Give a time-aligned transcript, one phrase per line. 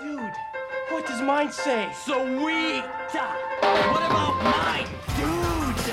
[0.00, 0.32] Dude,
[0.90, 1.88] what does mine say?
[2.04, 2.84] Sweet!
[3.92, 4.86] What about mine?
[5.16, 5.90] Dude!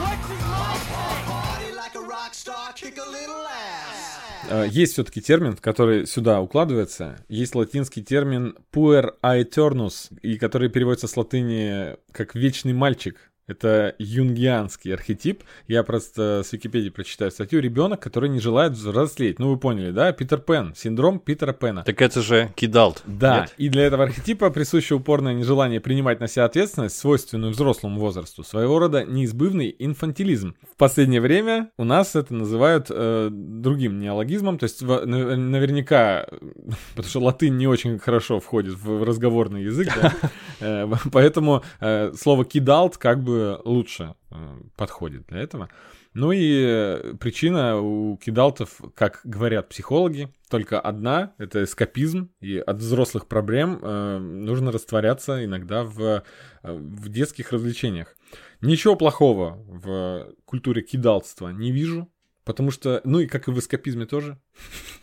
[0.00, 1.24] What does mine say?
[1.26, 4.20] Party like a rock star, kick a little ass.
[4.50, 7.18] Э, Есть все-таки термин, который сюда укладывается.
[7.28, 13.16] Есть латинский термин puer aeternus, и который переводится с латыни как «вечный мальчик».
[13.48, 15.42] Это юнгианский архетип.
[15.66, 17.60] Я просто с Википедии прочитаю статью.
[17.60, 19.38] Ребенок, который не желает взрослеть.
[19.38, 20.12] Ну, вы поняли, да?
[20.12, 20.74] Питер Пен.
[20.76, 21.82] Синдром Питера Пена.
[21.82, 23.02] Так это же кидалт.
[23.06, 23.54] Да, нет?
[23.56, 28.78] и для этого архетипа присуще упорное нежелание принимать на себя ответственность, свойственную взрослому возрасту, своего
[28.78, 30.54] рода неизбывный инфантилизм.
[30.70, 36.26] В последнее время у нас это называют э, другим неологизмом, то есть в- на- наверняка,
[36.90, 40.12] потому что латынь не очень хорошо входит в разговорный язык, да,
[40.60, 45.68] э, поэтому э, слово «кидалт» как бы лучше э, подходит для этого.
[46.14, 52.78] Ну и э, причина у кидалтов, как говорят психологи, только одна— это эскапизм, и от
[52.78, 56.22] взрослых проблем э, нужно растворяться иногда в,
[56.62, 58.16] в детских развлечениях.
[58.60, 62.10] Ничего плохого в культуре кидалтства не вижу,
[62.44, 64.38] потому что, ну и как и в эскапизме тоже.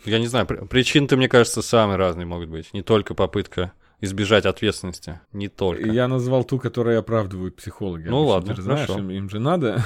[0.04, 2.74] Я не знаю, при- причин-то, мне кажется, самые разные могут быть.
[2.74, 5.20] Не только попытка избежать ответственности.
[5.32, 5.88] Не только.
[5.88, 8.08] Я назвал ту, которую оправдывают психологи.
[8.08, 9.00] Ну ладно, же знаешь, хорошо.
[9.00, 9.84] им, им же надо.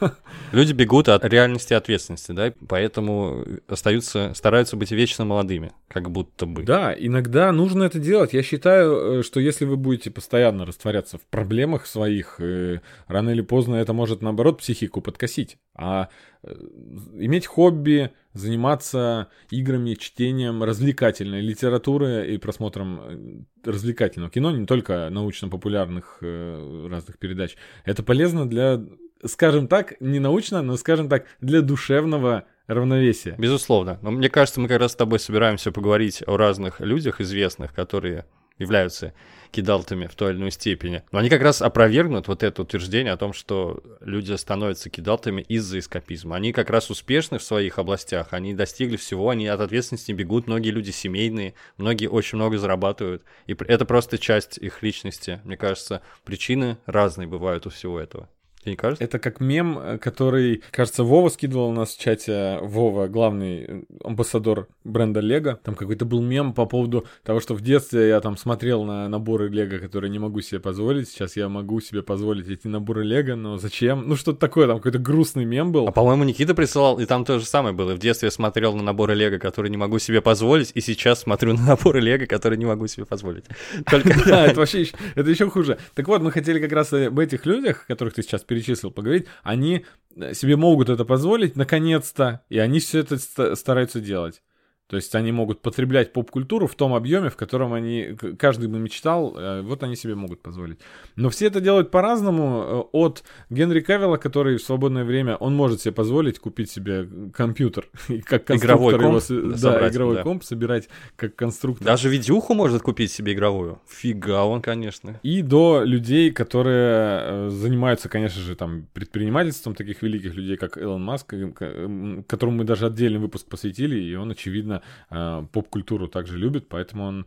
[0.52, 6.62] Люди бегут от реальности ответственности, да, поэтому остаются, стараются быть вечно молодыми, как будто бы.
[6.62, 8.32] Да, иногда нужно это делать.
[8.32, 13.42] Я считаю, э, что если вы будете постоянно растворяться в проблемах своих, э, рано или
[13.42, 15.58] поздно это может, наоборот, психику подкосить.
[15.74, 16.08] А
[16.42, 26.18] иметь хобби, заниматься играми, чтением развлекательной литературы и просмотром э, развлекательного кино, не только научно-популярных
[26.22, 28.80] э, разных передач, это полезно для,
[29.24, 33.34] скажем так, не научно, но, скажем так, для душевного равновесия.
[33.36, 33.98] Безусловно.
[34.00, 38.26] Но мне кажется, мы как раз с тобой собираемся поговорить о разных людях известных, которые
[38.60, 39.12] являются
[39.50, 41.02] кидалтами в той или иной степени.
[41.10, 45.80] Но они как раз опровергнут вот это утверждение о том, что люди становятся кидалтами из-за
[45.80, 46.36] эскапизма.
[46.36, 50.70] Они как раз успешны в своих областях, они достигли всего, они от ответственности бегут, многие
[50.70, 53.24] люди семейные, многие очень много зарабатывают.
[53.46, 55.40] И это просто часть их личности.
[55.44, 58.28] Мне кажется, причины разные бывают у всего этого.
[58.60, 59.02] Тебе не кажется?
[59.02, 62.58] Это как мем, э, который, кажется, Вова скидывал у нас в чате.
[62.60, 65.58] Вова, главный э, амбассадор бренда Лего.
[65.64, 69.48] Там какой-то был мем по поводу того, что в детстве я там смотрел на наборы
[69.48, 71.08] Лего, которые не могу себе позволить.
[71.08, 74.06] Сейчас я могу себе позволить эти наборы Лего, но зачем?
[74.06, 75.88] Ну, что-то такое, там какой-то грустный мем был.
[75.88, 77.94] А по-моему, Никита присылал, и там то же самое было.
[77.94, 81.54] В детстве я смотрел на наборы Лего, которые не могу себе позволить, и сейчас смотрю
[81.54, 83.46] на наборы Лего, которые не могу себе позволить.
[83.90, 85.78] Только Да, это вообще это еще хуже.
[85.94, 89.26] Так вот, мы хотели как раз об этих людях, которых ты сейчас перечислил, поговорить.
[89.44, 94.42] Они э, себе могут это позволить, наконец-то, и они все это ста- стараются делать.
[94.90, 99.36] То есть они могут потреблять поп-культуру в том объеме, в котором они, каждый бы мечтал,
[99.38, 100.80] э, вот они себе могут позволить.
[101.14, 102.88] Но все это делают по-разному.
[102.92, 107.88] э, От Генри Кавилла, который в свободное время, он может себе позволить купить себе компьютер,
[108.08, 110.22] и как Игровой его, комп да, собрать, игровой да.
[110.24, 111.86] комп собирать как конструктор.
[111.86, 113.78] даже видюху может купить себе игровую.
[113.86, 115.20] Фига он, конечно.
[115.22, 121.04] И до людей, которые э, занимаются, конечно же, там предпринимательством таких великих людей, как Илон
[121.04, 124.79] Маск, э, которому мы даже отдельный выпуск посвятили, и он, очевидно,
[125.10, 127.26] э, поп-культуру также любит, поэтому он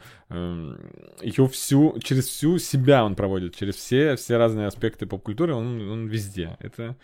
[1.21, 6.07] ее всю, через всю себя он проводит, через все, все разные аспекты поп-культуры, он, он
[6.07, 6.57] везде.
[6.59, 6.95] Это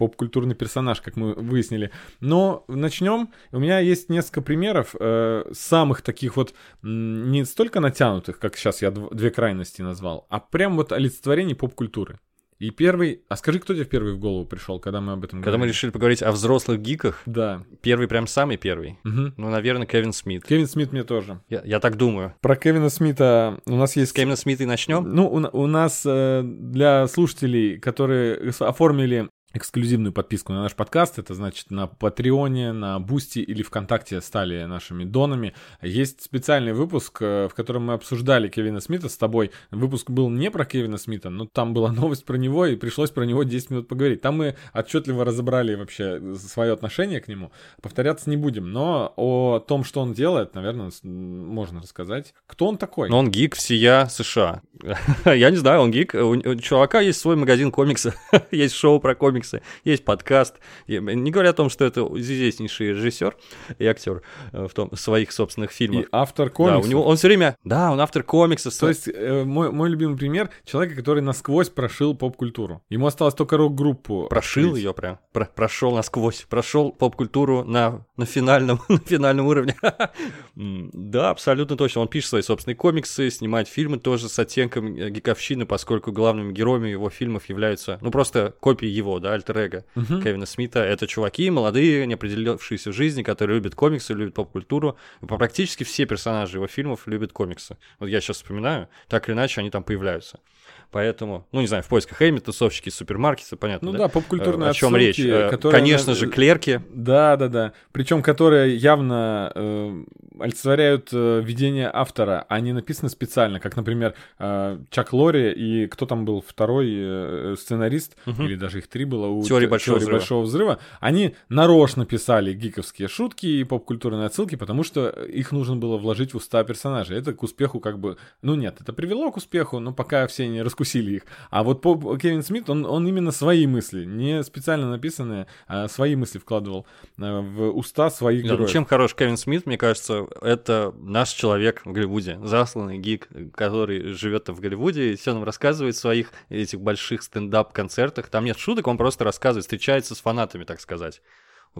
[0.00, 1.90] поп-культурный персонаж, как мы выяснили.
[2.20, 3.28] Но начнем.
[3.52, 8.88] У меня есть несколько примеров э, самых таких вот не столько натянутых, как сейчас я
[8.88, 12.18] дв- две крайности назвал, а прям вот олицетворений поп-культуры.
[12.60, 13.22] И первый...
[13.28, 15.62] А скажи, кто тебе в первый в голову пришел, когда мы об этом Когда мы
[15.62, 15.72] говорили?
[15.72, 17.64] решили поговорить о взрослых гиках, Да.
[17.80, 18.98] первый прям самый первый.
[19.02, 19.34] Мгм.
[19.38, 20.44] Ну, наверное, Кевин Смит.
[20.44, 21.40] Кевин Смит мне тоже.
[21.48, 22.34] Я, я так думаю.
[22.42, 24.10] Про Кевина Смита у нас есть...
[24.10, 25.04] С Кевина Смита и начнем.
[25.14, 31.34] Ну, у, у нас э, для слушателей, которые оформили эксклюзивную подписку на наш подкаст, это
[31.34, 35.54] значит на Патреоне, на Бусти или ВКонтакте стали нашими донами.
[35.82, 39.50] Есть специальный выпуск, э, в котором мы обсуждали Кевина Смита с тобой.
[39.70, 43.24] Выпуск был не про Кевина Смита, но там была новость про него, и пришлось про
[43.24, 44.20] него 10 минут поговорить.
[44.20, 47.50] Там мы отчетливо разобрали вообще свое отношение к нему.
[47.82, 52.34] Повторяться не будем, но о том, что он делает, наверное, можно рассказать.
[52.46, 53.08] Кто он такой?
[53.08, 54.62] Но он гик всея США.
[55.24, 56.14] Я не знаю, он гик.
[56.14, 58.14] У чувака есть свой магазин комикса,
[58.52, 59.39] есть шоу про комиксы.
[59.40, 60.56] Комиксы, есть подкаст.
[60.86, 63.36] Не говоря о том, что это известнейший режиссер
[63.78, 64.22] и актер
[64.52, 66.04] э, в том, своих собственных фильмах.
[66.04, 66.84] И автор Да, комиксов.
[66.84, 68.76] у него, он все время, да, он автор комиксов.
[68.76, 72.82] То есть э, мой, мой любимый пример человека, который насквозь прошил поп-культуру.
[72.90, 74.26] Ему осталось только рок-группу.
[74.28, 79.74] прошил ее прям, про- прошел насквозь, прошел поп-культуру на, на, финальном, на финальном уровне.
[80.56, 82.02] Да, абсолютно точно.
[82.02, 86.88] Он пишет свои собственные комиксы, снимает фильмы тоже с оттенком э, гиковщины, поскольку главными героями
[86.88, 90.80] его фильмов являются, ну, просто копии его, да, альтер-эго Кевина Смита.
[90.80, 94.96] Это чуваки молодые, не определившиеся в жизни, которые любят комиксы, любят поп-культуру.
[95.20, 97.76] Практически все персонажи его фильмов любят комиксы.
[97.98, 100.40] Вот я сейчас вспоминаю, так или иначе они там появляются.
[100.90, 104.74] Поэтому, ну, не знаю, в поисках Эми, тусовщики, супермаркеты, понятно, Ну да, поп-культурные Э, О
[104.74, 105.18] чем речь?
[105.18, 106.80] отсылки, Э, которые Конечно же, клерки.
[106.92, 107.72] Да, да, да.
[107.92, 110.04] Причем, которые явно э,
[110.40, 116.24] олицетворяют э, видение автора, они написаны специально, как, например, э, Чак Лори и кто там
[116.24, 120.18] был второй э, сценарист, или даже их три было у Теории Большого «Теории взрыва».
[120.18, 120.78] большого взрыва.
[121.00, 126.36] Они нарочно писали гиковские шутки и поп-культурные отсылки, потому что их нужно было вложить в
[126.36, 127.16] уста персонажей.
[127.16, 128.16] Это к успеху как бы...
[128.42, 131.22] Ну нет, это привело к успеху, но пока все не раскусили их.
[131.50, 136.16] А вот поп- Кевин Смит, он, он именно свои мысли, не специально написанные, а свои
[136.16, 136.86] мысли вкладывал
[137.18, 138.70] э, в уста своих Да, ну, героев.
[138.72, 144.48] чем хорош Кевин Смит, мне кажется, это наш человек в Голливуде, засланный гик, который живет
[144.48, 148.28] в Голливуде и все нам рассказывает в своих этих больших стендап-концертах.
[148.28, 151.20] Там нет шуток, он просто рассказывает, встречается с фанатами, так сказать.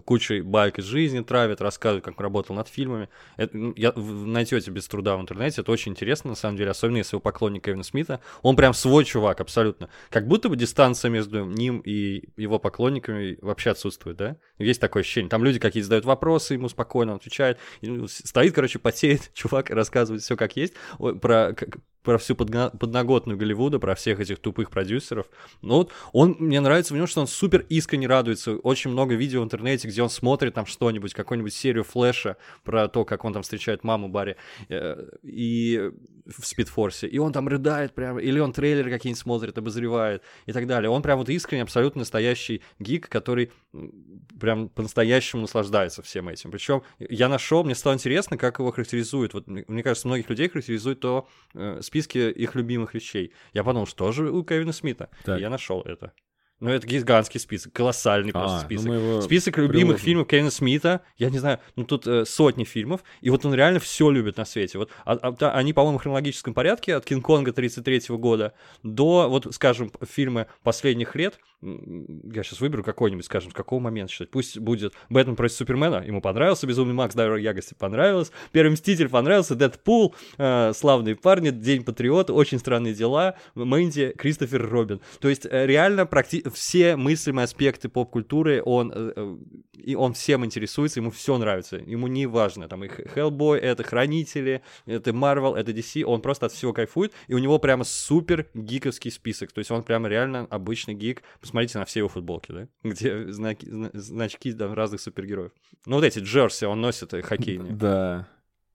[0.05, 3.09] Кучей байк из жизни травит, рассказывает, как работал над фильмами.
[3.37, 6.99] Это, я, в- найдете без труда в интернете, это очень интересно, на самом деле, особенно
[6.99, 8.21] если вы поклонник Кевина Смита.
[8.43, 9.89] Он прям свой чувак, абсолютно.
[10.11, 14.37] Как будто бы дистанция между ним и его поклонниками вообще отсутствует, да?
[14.59, 15.29] Есть такое ощущение.
[15.29, 17.59] Там люди какие-то задают вопросы, ему спокойно он отвечает.
[17.83, 20.75] Ну, стоит, короче, потеет чувак и рассказывает все как есть.
[21.21, 21.57] Про,
[22.03, 25.27] про всю подга- подноготную Голливуда, про всех этих тупых продюсеров.
[25.63, 28.57] Ну вот, он, мне нравится в нем, что он супер искренне радуется.
[28.57, 33.05] Очень много видео в интернете, где он смотрит там что-нибудь, какую-нибудь серию флэша про то,
[33.05, 34.37] как он там встречает маму Барри
[34.69, 35.91] э, и
[36.27, 37.07] в Спидфорсе.
[37.07, 40.91] И он там рыдает прямо, или он трейлеры какие-нибудь смотрит, обозревает и так далее.
[40.91, 43.53] Он прям вот искренне, абсолютно настоящий гик, который
[44.41, 46.51] прям по-настоящему наслаждается всем этим.
[46.51, 49.35] Причем я нашел, мне стало интересно, как его характеризуют.
[49.35, 53.33] Вот мне кажется, многих людей характеризует то э, списке их любимых вещей.
[53.53, 55.09] Я подумал, что же у Кевина Смита?
[55.25, 55.39] Так.
[55.39, 56.13] И я нашел это.
[56.61, 58.87] Ну, это гигантский список, колоссальный просто А, ну список.
[58.93, 60.05] его Список любимых приложим.
[60.05, 63.81] фильмов Кевина Смита, я не знаю, ну тут э, сотни фильмов, и вот он реально
[63.81, 64.77] все любит на свете.
[64.79, 68.53] Вот а- а- та- они, по-моему, в хронологическом порядке от Кинг-Конга 33 года
[68.83, 71.39] до, вот, скажем, фильмы последних лет.
[71.63, 74.31] Я сейчас выберу какой-нибудь, скажем, с какого момента считать.
[74.31, 79.55] Пусть будет Бэтмен против Супермена, ему понравился, Безумный Макс, Дайвер Ягоси понравилось, Первый Мститель понравился,
[79.55, 85.01] Дэдпул, э, Славные парни, День Патриота, Очень странные дела, Мэнди, Кристофер Робин.
[85.21, 89.37] То есть э, реально практи- все мыслимые аспекты поп-культуры, он, э, э,
[89.75, 94.63] и он всем интересуется, ему все нравится, ему не важно, там и Хеллбой, это Хранители,
[94.87, 99.11] это Марвел, это DC, он просто от всего кайфует, и у него прямо супер гиковский
[99.11, 101.23] список, то есть он прямо реально обычный гик.
[101.41, 105.53] Посмотрите на все его футболки, да, где знаки, зна- значки там, разных супергероев.
[105.87, 107.73] Ну вот эти джерси он носит э, хоккейные.
[107.73, 108.29] Да.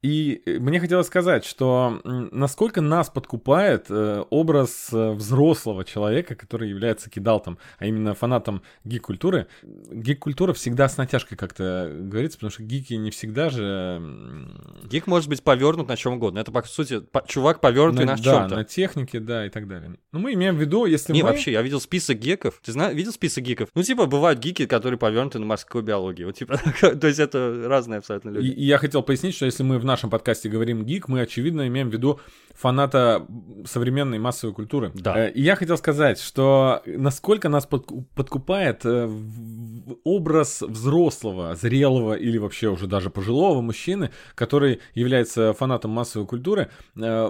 [0.05, 6.69] И э, мне хотелось сказать, что насколько нас подкупает э, образ э, взрослого человека, который
[6.69, 9.47] является кидалтом, а именно фанатом гик-культуры.
[9.63, 13.99] Гик-культура всегда с натяжкой как-то говорится, потому что гики не всегда же...
[14.83, 16.37] Гик может быть повернут на чем угодно.
[16.37, 18.55] Это, по сути, чувак повернутый на, да, чем-то.
[18.57, 19.95] на технике, да, и так далее.
[20.11, 21.29] Ну, мы имеем в виду, если Не, мы...
[21.29, 22.61] вообще, я видел список гиков.
[22.63, 23.69] Ты знаешь, видел список гиков?
[23.73, 26.27] Ну, типа, бывают гики, которые повернуты на морскую биологию.
[26.27, 28.47] Вот, типа, то есть это разные абсолютно И, люди.
[28.49, 31.89] и я хотел пояснить, что если мы в нашем подкасте говорим гик, мы, очевидно, имеем
[31.89, 32.19] в виду
[32.53, 33.25] фаната
[33.65, 34.91] современной массовой культуры.
[34.93, 35.27] Да.
[35.27, 39.09] Э, И я хотел сказать, что насколько нас подку- подкупает э,
[40.03, 46.69] образ взрослого, зрелого или вообще уже даже пожилого мужчины, который является фанатом массовой культуры.
[46.95, 47.29] Э,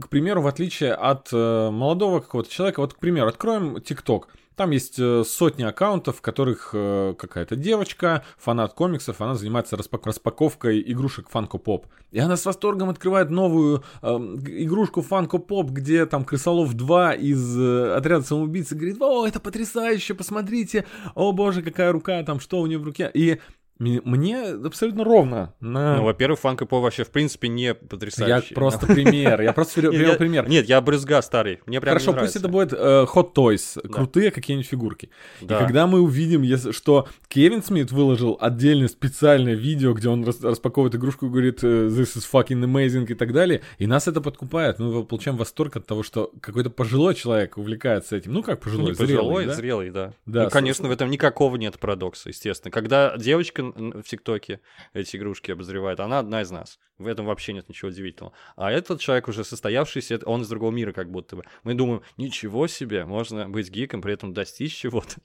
[0.00, 4.28] К примеру, в отличие от молодого какого-то человека, вот, к примеру, откроем ТикТок.
[4.56, 10.06] Там есть э, сотни аккаунтов, в которых э, какая-то девочка, фанат комиксов, она занимается распак-
[10.06, 11.84] распаковкой игрушек Funko Pop.
[12.10, 17.58] И она с восторгом открывает новую э, игрушку Funko Pop, где там Крысолов 2 из
[17.58, 22.60] э, отряда самоубийц и говорит, о, это потрясающе, посмотрите, о боже, какая рука, там что
[22.60, 23.10] у нее в руке.
[23.12, 23.38] И
[23.78, 25.52] Мне, абсолютно ровно.
[25.60, 25.96] На...
[25.96, 28.54] Ну, во-первых, фанк и по вообще, в принципе, не я потрясающий.
[28.54, 29.40] просто пример.
[29.42, 30.48] Я просто привел я- пример.
[30.48, 31.60] Нет, я брызга старый.
[31.66, 32.76] Мне прям Хорошо, пусть это будет э,
[33.14, 35.10] Hot Toys, крутые какие-нибудь фигурки.
[35.42, 40.94] И когда мы увидим, что Кевин Смит выложил отдельное специальное видео, где он рас- распаковывает
[40.94, 44.78] игрушку и говорит э, «This is fucking amazing» и так далее, и нас это подкупает.
[44.78, 48.32] Мы получаем восторг от того, что какой-то пожилой человек увлекается этим.
[48.32, 49.52] Ну, как Ну, пожилой, не пожилой, зрелый, да?
[49.54, 50.12] зрелый, да.
[50.44, 52.70] Ну, конечно, в этом никакого нет парадокса, естественно.
[52.70, 54.60] Когда девочка в ТикТоке
[54.92, 56.78] эти игрушки обозревает, она одна из нас.
[56.98, 58.34] В этом вообще нет ничего удивительного.
[58.56, 61.44] А этот человек уже состоявшийся, он из другого мира как будто бы.
[61.62, 65.16] Мы думаем, ничего себе, можно быть гиком, при этом достичь чего-то.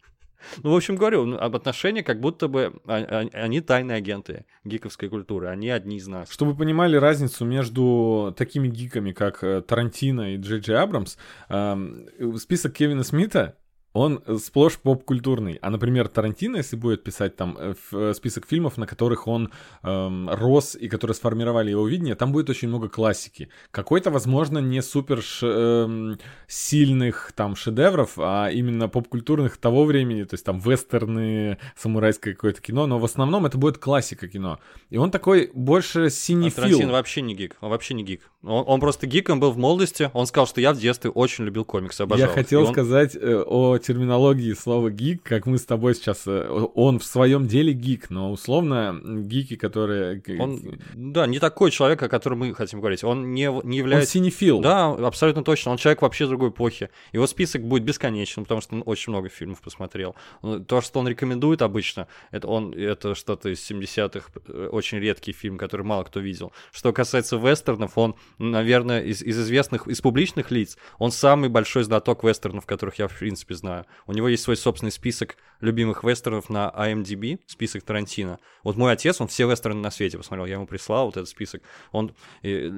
[0.63, 4.45] Ну, в общем, говорю, ну, об отношениях как будто бы а- а- они тайные агенты
[4.63, 6.31] гиковской культуры, они одни из нас.
[6.31, 11.17] Чтобы вы понимали разницу между такими гиками, как э, Тарантино и Джей Джей Абрамс,
[11.49, 12.07] эм,
[12.37, 13.57] список Кевина Смита
[13.93, 15.57] он сплошь поп-культурный.
[15.61, 19.51] А, например, Тарантино, если будет писать там э, э, список фильмов, на которых он
[19.83, 23.49] эм, рос и которые сформировали его видение, там будет очень много классики.
[23.71, 26.17] Какой-то, возможно, не супер ш- эм,
[26.47, 32.87] сильных там шедевров, а именно поп-культурных того времени, то есть там вестерны, самурайское какое-то кино,
[32.87, 34.59] но в основном это будет классика кино.
[34.89, 36.55] И он такой больше А синефил.
[36.63, 38.21] Тарантино вообще не гик, он вообще не гик.
[38.43, 41.65] Он, он просто гиком был в молодости, он сказал, что я в детстве очень любил
[41.65, 42.27] комиксы, обожал.
[42.27, 46.23] Я хотел И он- сказать э, о терминологии слова гик, как мы с тобой сейчас.
[46.27, 50.21] э, он в своем деле гик, но условно гики, которые.
[50.21, 50.61] к- Он,
[50.93, 53.03] да, не такой человек, о котором мы хотим говорить.
[53.03, 54.13] Он не, не он является...
[54.13, 54.59] синефил.
[54.61, 55.71] Да, абсолютно точно.
[55.71, 56.89] Он человек вообще другой эпохи.
[57.11, 60.15] Его список будет бесконечным, потому что он очень много фильмов посмотрел.
[60.41, 65.31] Ну, То, что он рекомендует обычно, это, он, это что-то из 70-х, э, очень редкий
[65.31, 66.51] фильм, который мало кто видел.
[66.71, 72.23] Что касается вестернов, он, наверное, из, из известных, из публичных лиц, он самый большой знаток
[72.23, 73.70] вестернов, которых я, в принципе, знаю.
[74.07, 78.39] У него есть свой собственный список любимых вестернов на IMDb, список Тарантино.
[78.63, 81.61] Вот мой отец, он все вестерны на свете посмотрел, я ему прислал вот этот список.
[81.91, 82.15] Он,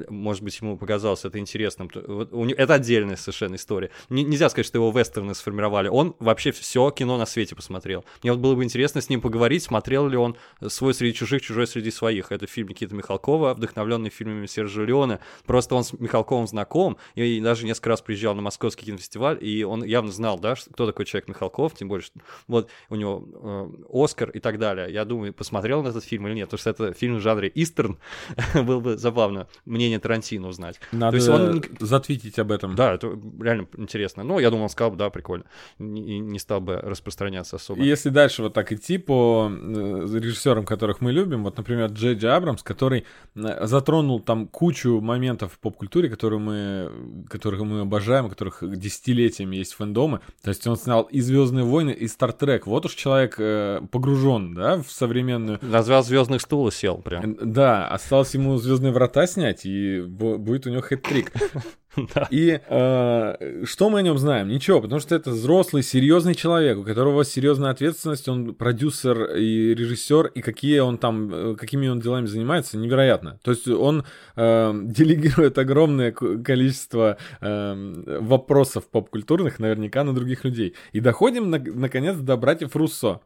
[0.10, 1.90] может быть, ему показалось это интересным.
[1.94, 3.90] Это отдельная совершенно история.
[4.10, 5.88] Не- нельзя сказать, что его вестерны сформировали.
[5.88, 8.04] Он вообще все кино на свете посмотрел.
[8.22, 10.36] Мне вот было бы интересно с ним поговорить, смотрел ли он
[10.68, 12.34] «Свой среди чужих, чужой среди своих».
[12.34, 15.20] Это фильм Никиты Михалкова, вдохновленный фильмами Сержа Леона.
[15.46, 19.86] Просто он с Михалковым знаком, и даже несколько раз приезжал на Московский кинофестиваль, и он
[19.86, 24.04] явно знал, да, что- кто такой человек Михалков, тем более, что вот у него э,
[24.04, 24.92] Оскар и так далее.
[24.92, 27.98] Я думаю, посмотрел он этот фильм или нет, потому что это фильм в жанре истерн,
[28.54, 30.80] было бы забавно мнение Тарантино узнать.
[30.92, 32.76] Надо То есть он затвитить об этом.
[32.76, 34.24] да, это реально интересно.
[34.24, 35.46] Ну, я думал, он сказал бы, да, прикольно.
[35.80, 37.82] И не стал бы распространяться особо.
[37.82, 42.32] Если дальше вот так идти по э, режиссерам, которых мы любим, вот, например, Джей Джей
[42.32, 48.60] Абрамс, который э, затронул там кучу моментов в поп-культуре, которые мы, которых мы обожаем, которых
[48.62, 50.20] десятилетиями есть фэндомы.
[50.42, 52.68] То есть он снял и Звездные войны, и Стартрек.
[52.68, 55.60] Вот уж человек э, погружен, да, в современную.
[55.62, 57.38] Назвал звездных стула сел прям.
[57.42, 61.32] Да, осталось ему Звездные врата снять, и бу- будет у него хэт-трик.
[62.32, 64.48] И э, что мы о нем знаем?
[64.48, 70.28] Ничего, потому что это взрослый, серьезный человек, у которого серьезная ответственность, он продюсер и режиссер,
[70.28, 73.40] и какие он там, э, какими он делами занимается, невероятно.
[73.44, 80.74] То есть он э, делегирует огромное ко- количество вопросов поп-культурных наверняка на других людей.
[80.92, 83.20] И доходим, на- наконец, до братьев Руссо.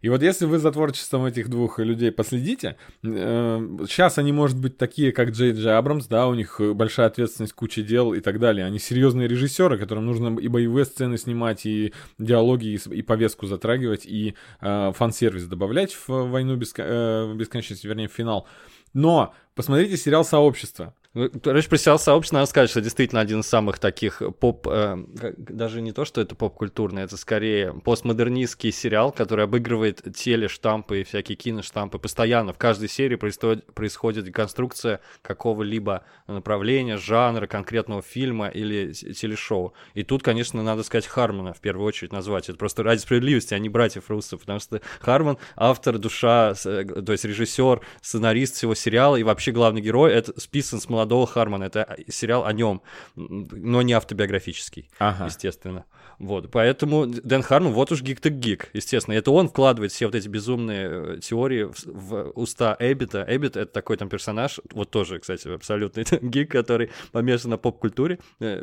[0.00, 5.12] И вот если вы за творчеством этих двух людей последите, сейчас они, может быть, такие,
[5.12, 8.64] как Джей Джей Абрамс, да, у них э, большая ответственность, куча дел и так далее.
[8.64, 14.06] Они серьезные режиссеры, которым нужно и боевые сцены снимать, и диалоги, и, и повестку затрагивать,
[14.06, 18.46] и э, фан-сервис добавлять в «Войну беско- э, бесконечности», вернее, в финал.
[18.94, 20.94] Но посмотрите сериал «Сообщество».
[21.12, 24.68] Ну, Короче, про сериал сообщество надо сказать, что действительно один из самых таких поп...
[24.70, 24.96] э,
[25.36, 31.34] даже не то, что это поп-культурный, это скорее постмодернистский сериал, который обыгрывает телештампы и всякие
[31.34, 31.98] киноштампы.
[31.98, 39.74] Постоянно в каждой серии происходит, происходит деконструкция какого-либо направления, жанра, конкретного фильма или телешоу.
[39.94, 42.48] И тут, конечно, надо сказать Хармона в первую очередь назвать.
[42.48, 47.10] Это просто ради справедливости, а не братьев Руссо, потому что Хармон— автор, душа, э, то
[47.10, 50.12] есть режиссер, сценарист всего сериала и вообще главный герой.
[50.12, 51.64] Это списан с молодого Хармона.
[51.64, 52.82] Это сериал о нем,
[53.16, 55.26] но не автобиографический, Ага.
[55.26, 55.84] естественно.
[56.18, 59.14] Вот, поэтому Дэн Хармон, вот уж гик так гик, естественно.
[59.14, 63.24] Это он вкладывает все вот эти безумные э, теории в, в уста Эббита.
[63.26, 68.18] Эббит— это такой там персонаж, вот тоже, кстати, абсолютный гик, который помешан на поп-культуре.
[68.38, 68.62] Э,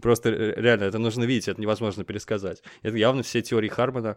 [0.00, 2.62] Просто реально это нужно видеть, это невозможно пересказать.
[2.82, 4.16] Это явно все теории Хармона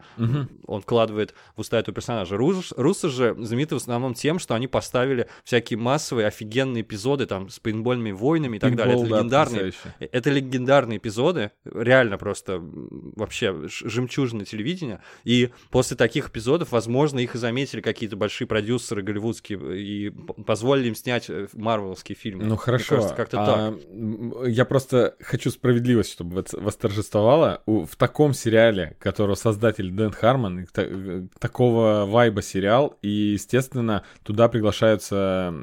[0.66, 2.38] он вкладывает в уста этого персонажа.
[2.38, 7.50] Рус, Русы же знамениты в основном тем, что они поставили всякие массовые офигенные эпизоды, там,
[7.58, 8.96] с пейнтбольными войнами и так далее.
[8.96, 10.10] Пинбол, Это да, легендарные, потрясающе.
[10.12, 15.02] это легендарные эпизоды, реально просто вообще жемчужины телевидения.
[15.24, 20.90] И после таких эпизодов, возможно, их и заметили какие-то большие продюсеры голливудские и п- позволили
[20.90, 22.44] им снять э, марвеловские фильмы.
[22.44, 22.96] Ну Мне хорошо.
[22.96, 24.48] кажется, как-то а, так.
[24.50, 27.64] Я просто хочу справедливость, чтобы вос- восторжествовала.
[27.66, 34.04] В таком сериале, которого создатель Дэн Хармон, и та- э, такого вайба сериал, и, естественно,
[34.24, 35.54] туда приглашаются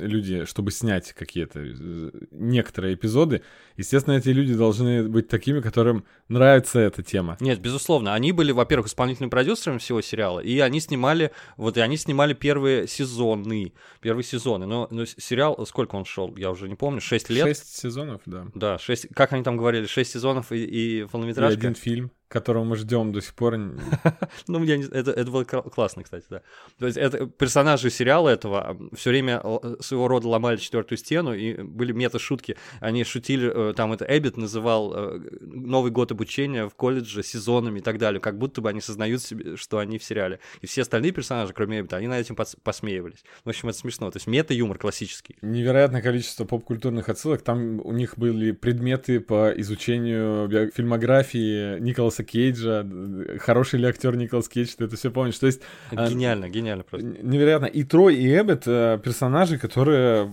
[0.00, 1.12] люди, чтобы снять
[1.46, 3.42] какие-то э, некоторые эпизоды.
[3.76, 7.36] Естественно, эти люди должны быть такими, которым нравится эта тема.
[7.40, 8.14] Нет, безусловно.
[8.14, 12.86] Они были, во-первых, исполнительными продюсерами всего сериала, и они снимали, вот и они снимали первые
[12.86, 14.66] сезоны, первые сезоны.
[14.66, 17.46] Но, но сериал, сколько он шел, я уже не помню, 6 лет.
[17.46, 18.46] Шесть сезонов, да.
[18.54, 21.58] Да, 6, как они там говорили, 6 сезонов и, и И полнометражка.
[21.58, 23.54] один фильм, которого мы ждем до сих пор.
[24.48, 26.42] Ну, я не- это, это было классно, кстати, да.
[26.78, 31.54] То есть это персонажи сериала этого все время л- своего рода ломали четвертую стену, и
[31.62, 32.56] были мета-шутки.
[32.80, 37.82] Они шутили, э, там это Эббит называл э, Новый год обучения в колледже сезонами и
[37.82, 40.40] так далее, как будто бы они сознают себе, что они в сериале.
[40.62, 43.24] И все остальные персонажи, кроме Эббита, они над этим пос- посмеивались.
[43.44, 44.10] В общем, это смешно.
[44.10, 45.36] То есть мета-юмор классический.
[45.42, 47.42] Невероятное количество поп-культурных отсылок.
[47.42, 52.82] Там у них были предметы по изучению био- фильмографии Николаса Кейджа.
[52.82, 55.38] д- Хороший ли актер Николас Кейдж, ты это все помнишь.
[55.38, 55.60] То есть
[55.94, 57.06] а, гениально, гениально просто.
[57.06, 57.66] невероятно.
[57.66, 60.30] И Трой, и Эббет э, персонажи, которые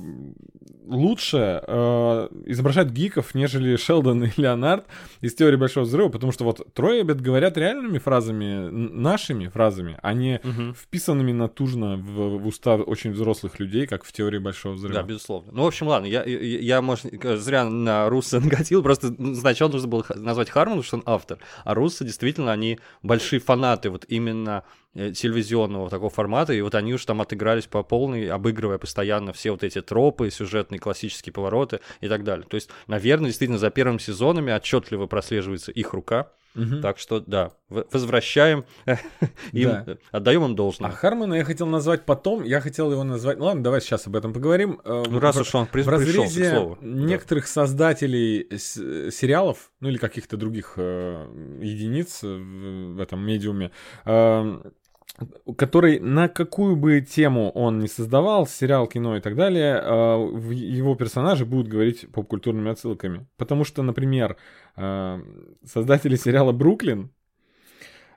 [0.85, 4.85] лучше э, изображают гиков, нежели Шелдон и Леонард
[5.21, 9.97] из теории Большого Взрыва, потому что вот Трой и Эббет говорят реальными фразами, нашими фразами,
[10.01, 10.73] а не Мгм.
[10.73, 14.95] вписанными натужно в, в уста очень взрослых людей, как в теории Большого Взрыва.
[14.95, 15.51] Да, безусловно.
[15.51, 17.05] Ну, в общем, ладно, я, я, я, может,
[17.39, 22.03] зря на Руссо нагатил, просто сначала нужно было назвать Хармона, что он автор, а Руссо
[22.03, 27.65] действительно, они большие фанаты вот именно телевизионного такого формата, и вот они уж там отыгрались
[27.67, 32.45] по полной, обыгрывая постоянно все вот эти тропы, сюжетные классические повороты и так далее.
[32.49, 36.81] То есть, наверное, действительно, за первыми сезонами отчетливо прослеживается их рука, Мгм.
[36.81, 38.65] так что, да, возвращаем
[39.53, 39.97] им, Да.
[40.11, 40.91] отдаем им А должное.
[40.91, 43.37] Хармона я хотел назвать потом, я хотел его назвать...
[43.39, 44.81] Ну ладно, давай сейчас об этом поговорим.
[44.83, 46.77] Э, Ну, раз уж он при- в пришел, к разрезе слову.
[46.81, 46.87] Да.
[46.87, 51.25] некоторых создателей с- сериалов, ну или каких-то других э,
[51.61, 53.71] единиц в, в этом медиуме,
[54.05, 54.61] э,
[55.57, 60.95] который на какую бы тему он ни создавал, сериал, кино и так далее, в его
[60.95, 63.27] персонажи будут говорить поп-культурными отсылками.
[63.37, 64.37] Потому что, например,
[64.77, 65.21] э,
[65.65, 67.11] создатели сериала «Бруклин»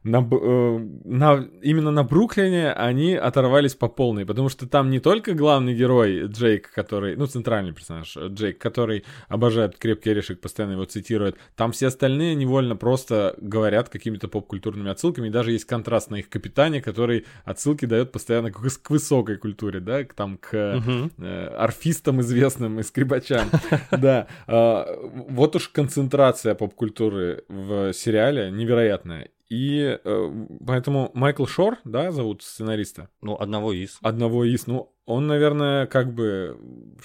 [0.04, 5.32] на, э, на- именно на Бруклине они оторвались по полной, потому что там не только
[5.34, 10.84] главный герой Джейк, который, ну, центральный персонаж э, Джейк, который обожает крепкий орешек, постоянно его
[10.84, 16.16] цитирует, там все остальные невольно просто говорят какими-то поп-культурными отсылками, и даже есть контраст на
[16.16, 20.52] их капитане, который отсылки дает постоянно к, к высокой культуре, да, к, там, к
[20.84, 21.11] Мгм.
[21.18, 23.49] э, орфистам известным и скрипачам.
[23.90, 24.26] Да.
[24.46, 24.87] А,
[25.30, 29.29] Вот уж концентрация поп-культуры в сериале невероятная.
[29.50, 33.98] И э, поэтому Майкл Шор, да, зовут сценариста, Ну, одного из.
[34.02, 36.59] одного из, ну, он, наверное, как бы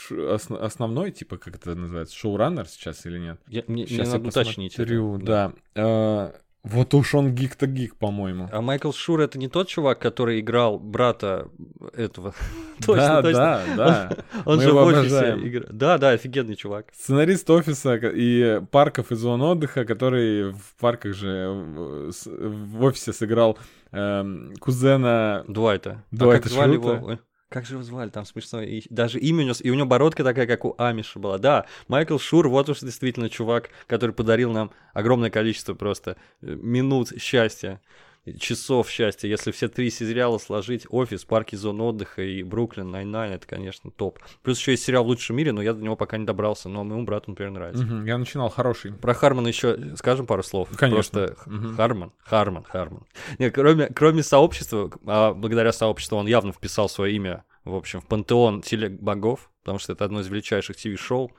[0.10, 3.42] осно- основной, типа, как это называется, шоураннер сейчас или нет?
[3.48, 4.84] Я, мне, мне Сейчас я надо уточнить это.
[4.84, 5.54] посмотрю, да.
[5.76, 6.32] Э,
[6.64, 8.50] Вот уж он гик-то гик, по-моему.
[8.52, 11.48] А Майкл Шур это не тот чувак, который играл брата
[11.94, 12.34] этого.
[12.86, 13.40] точно, Да, точно.
[13.40, 14.18] да, да.
[14.46, 15.48] Он Мы же в офисе обожаем.
[15.48, 15.78] играет.
[15.78, 16.88] Да, да, офигенный чувак.
[16.94, 23.58] Сценарист офиса и парков и зон отдыха, который в парках же э, в офисе сыграл
[23.92, 26.04] эм, кузена Дуайта.
[26.12, 26.94] Дуайта а как звали Шрута.
[26.96, 27.20] его?
[27.50, 28.10] Как же его звали?
[28.10, 28.62] Там смешно.
[28.62, 31.40] И даже имя у него, и у него бородка такая, как у Амиша была.
[31.40, 37.12] Да, Майкл Шур, вот уж действительно чувак, который подарил нам огромное количество просто э, минут
[37.20, 37.82] счастья,
[38.40, 39.28] часов счастья.
[39.28, 43.92] Если все три сериала сложить, офис, парки и зоны отдыха и Бруклин Nine-Nine, это, конечно,
[43.92, 44.20] топ.
[44.44, 46.84] Плюс еще есть сериал в лучшем мире, но я до него пока не добрался, но
[46.84, 47.84] моему брату, например, нравится.
[47.84, 48.94] Мгм, Я начинал хороший.
[48.94, 50.70] Про Хармона еще скажем пару слов.
[50.78, 51.28] Конечно.
[51.28, 51.76] Просто Мгм.
[51.76, 53.06] Хармон, Хармон, Хармон.
[53.40, 58.08] Нет, кроме, кроме сообщества, а благодаря сообществу он явно вписал свое имя, в общем, в
[58.08, 61.32] пантеон телебогов, потому что это одно из величайших ТВ-шоу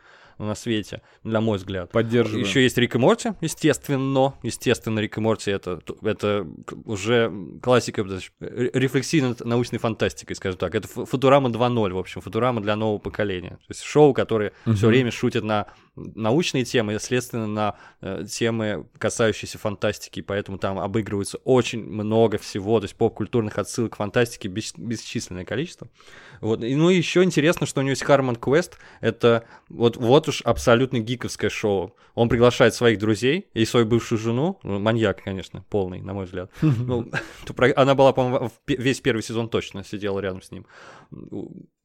[0.47, 1.91] на свете, на мой взгляд.
[1.93, 2.45] Поддерживаю.
[2.45, 4.35] Еще есть Рик и Морти, естественно.
[4.43, 6.47] Естественно, Рик и Морти это, это
[6.85, 10.75] уже классика даже, ре- рефлексии над научной фантастикой, скажем так.
[10.75, 13.51] Это Фу- Футурама 2.0, в общем, Футурама для нового поколения.
[13.51, 18.87] То есть шоу, которое все время шутит на научные темы, и, следственно, на э, темы,
[18.99, 24.75] касающиеся фантастики, поэтому там обыгрывается очень много всего, то есть поп-культурных отсылок к фантастике бес-
[24.77, 25.89] бесчисленное количество.
[26.41, 26.65] Вот.
[26.65, 30.43] И, ну и еще интересно, что у него есть Харман Квест, это вот, вот уж
[30.43, 31.97] абсолютно гиковское шоу.
[32.15, 36.51] Он приглашает своих друзей и свою бывшую жену, ну, маньяк, конечно, полный, на мой взгляд.
[36.91, 37.11] Ну,
[37.77, 40.67] она была, по-моему, весь первый сезон точно сидела рядом с ним,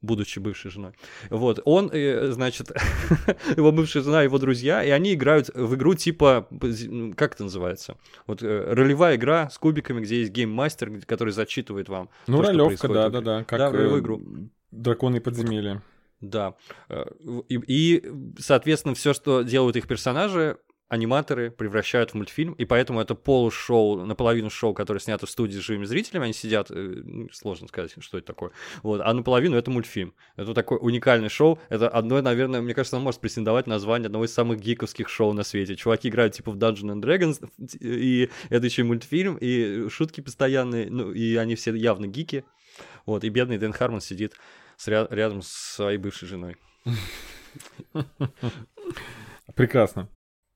[0.06, 0.92] будучи бывшей женой.
[1.30, 2.70] Вот, он, э, значит,
[3.56, 6.48] его бывшая жена, его друзья, и они играют в игру типа,
[7.16, 7.96] как это называется?
[8.26, 12.08] Вот э, ролевая игра с кубиками, где есть гейммастер, который зачитывает вам.
[12.26, 14.22] Ну, ролевка, да-да-да, как да, в игру.
[14.70, 15.82] Драконы подземелья.
[16.20, 16.54] Да.
[16.88, 17.04] Э,
[17.48, 23.14] и, и, соответственно, все, что делают их персонажи, аниматоры превращают в мультфильм, и поэтому это
[23.14, 27.66] полушоу, наполовину шоу, которое снято в студии с живыми зрителями, они сидят, э, ну, сложно
[27.68, 30.14] сказать, что это такое, вот, а наполовину это мультфильм.
[30.36, 34.24] Это такое уникальное шоу, это одно, наверное, мне кажется, оно может претендовать на название одного
[34.26, 35.76] из самых гиковских шоу на свете.
[35.76, 40.90] Чуваки играют типа в Dungeons and Dragons, и это еще и мультфильм, и шутки постоянные,
[40.90, 42.44] ну, и они все явно гики,
[43.06, 44.34] вот, и бедный Дэн Хармон сидит
[44.76, 46.56] с ря- рядом с своей бывшей женой.
[49.54, 50.08] Прекрасно.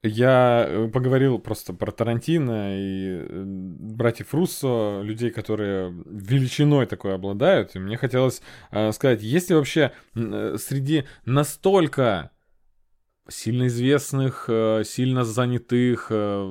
[0.03, 7.77] Я э, поговорил просто про Тарантино и э, братьев Руссо, людей, которые величиной такой обладают.
[7.77, 12.31] И мне хотелось э, сказать, есть ли вообще э, среди настолько
[13.29, 16.45] сильно известных, э, сильно занятых, э,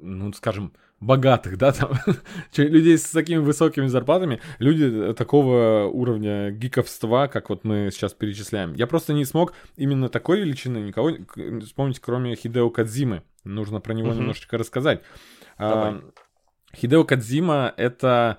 [0.00, 1.92] ну, скажем, богатых, да, там,
[2.56, 8.72] людей с такими высокими зарплатами, люди такого уровня гиковства, как вот мы сейчас перечисляем.
[8.74, 11.12] Я просто не смог именно такой величины никого
[11.60, 13.22] вспомнить, кроме Хидео Кадзимы.
[13.44, 15.02] Нужно про него немножечко рассказать.
[15.58, 16.00] А,
[16.74, 18.38] Хидео Кадзима— это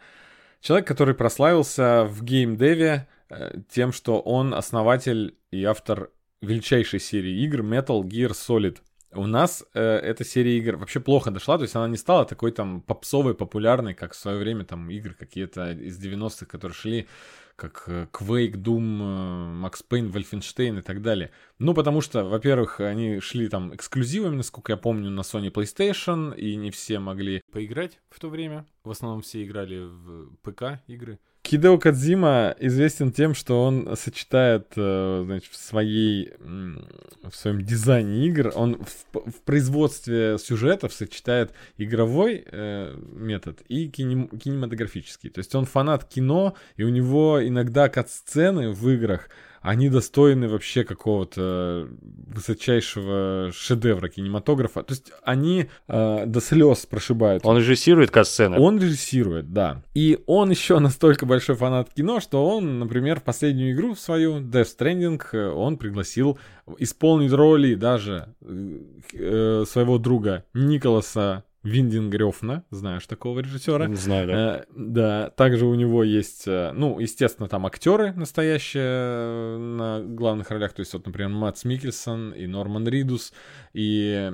[0.62, 7.62] человек, который прославился в геймдеве э, тем, что он основатель и автор величайшей серии игр
[7.62, 8.78] Metal Gear Solid.
[9.14, 12.52] У нас э, эта серия игр вообще плохо дошла, то есть она не стала такой
[12.52, 17.08] там попсовой, популярной, как в свое время там игры какие-то из 90-х, которые шли,
[17.56, 21.32] как э, Quake, Doom, э, Max Payne, Wolfenstein и так далее.
[21.58, 26.56] Ну, потому что, во-первых, они шли там эксклюзивами, насколько я помню, на Sony PlayStation, и
[26.58, 28.66] не все могли поиграть в то время.
[28.84, 31.20] В основном все играли в ПК игры.
[31.48, 38.52] Хидео Кадзима известен тем, что он сочетает, э, значит, в своей, в своем дизайне игр,
[38.54, 45.30] он в, в производстве сюжетов сочетает игровой э, метод и кинем, кинематографический.
[45.30, 49.30] То есть он фанат кино, и у него иногда кат-сцены в играх
[49.62, 54.84] они достойны вообще какого-то высочайшего шедевра кинематографа.
[54.84, 57.46] То есть они э, до слез прошибают.
[57.46, 58.60] Он режиссирует касцены.
[58.60, 59.84] Он режиссирует, да.
[59.94, 64.78] И он еще настолько большой фанат кино, что он, например, в последнюю игру свою, Death
[64.78, 66.40] Stranding, э, он пригласил
[66.78, 73.94] исполнить роли даже э, своего друга Николаса Виндингрёфна, знаешь такого режиссера?
[73.96, 74.34] Знаю, да.
[74.34, 80.50] Э, да, также у него есть, э, ну, естественно, там актеры настоящие э, на главных
[80.50, 83.34] ролях, то есть вот, например, Матс Микельсон и Норман Ридус,
[83.74, 84.32] и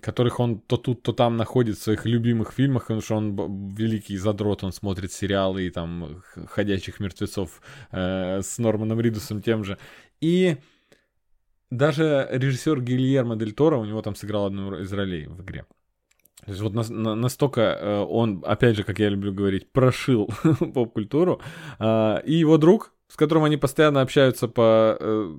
[0.00, 4.16] которых он то тут, то там находит в своих любимых фильмах, потому что он великий
[4.16, 9.78] задрот, он смотрит сериалы и там «Ходячих мертвецов» э, с Норманом Ридусом тем же.
[10.20, 10.56] И
[11.70, 15.64] даже режиссер Гильермо Дель Торо, у него там сыграл одну из ролей в игре.
[16.44, 20.28] То есть вот на, на, настолько э, он, опять же, как я люблю говорить, прошил
[20.74, 21.40] поп-культуру.
[21.78, 25.34] Э, и его друг, с которым они постоянно общаются по э,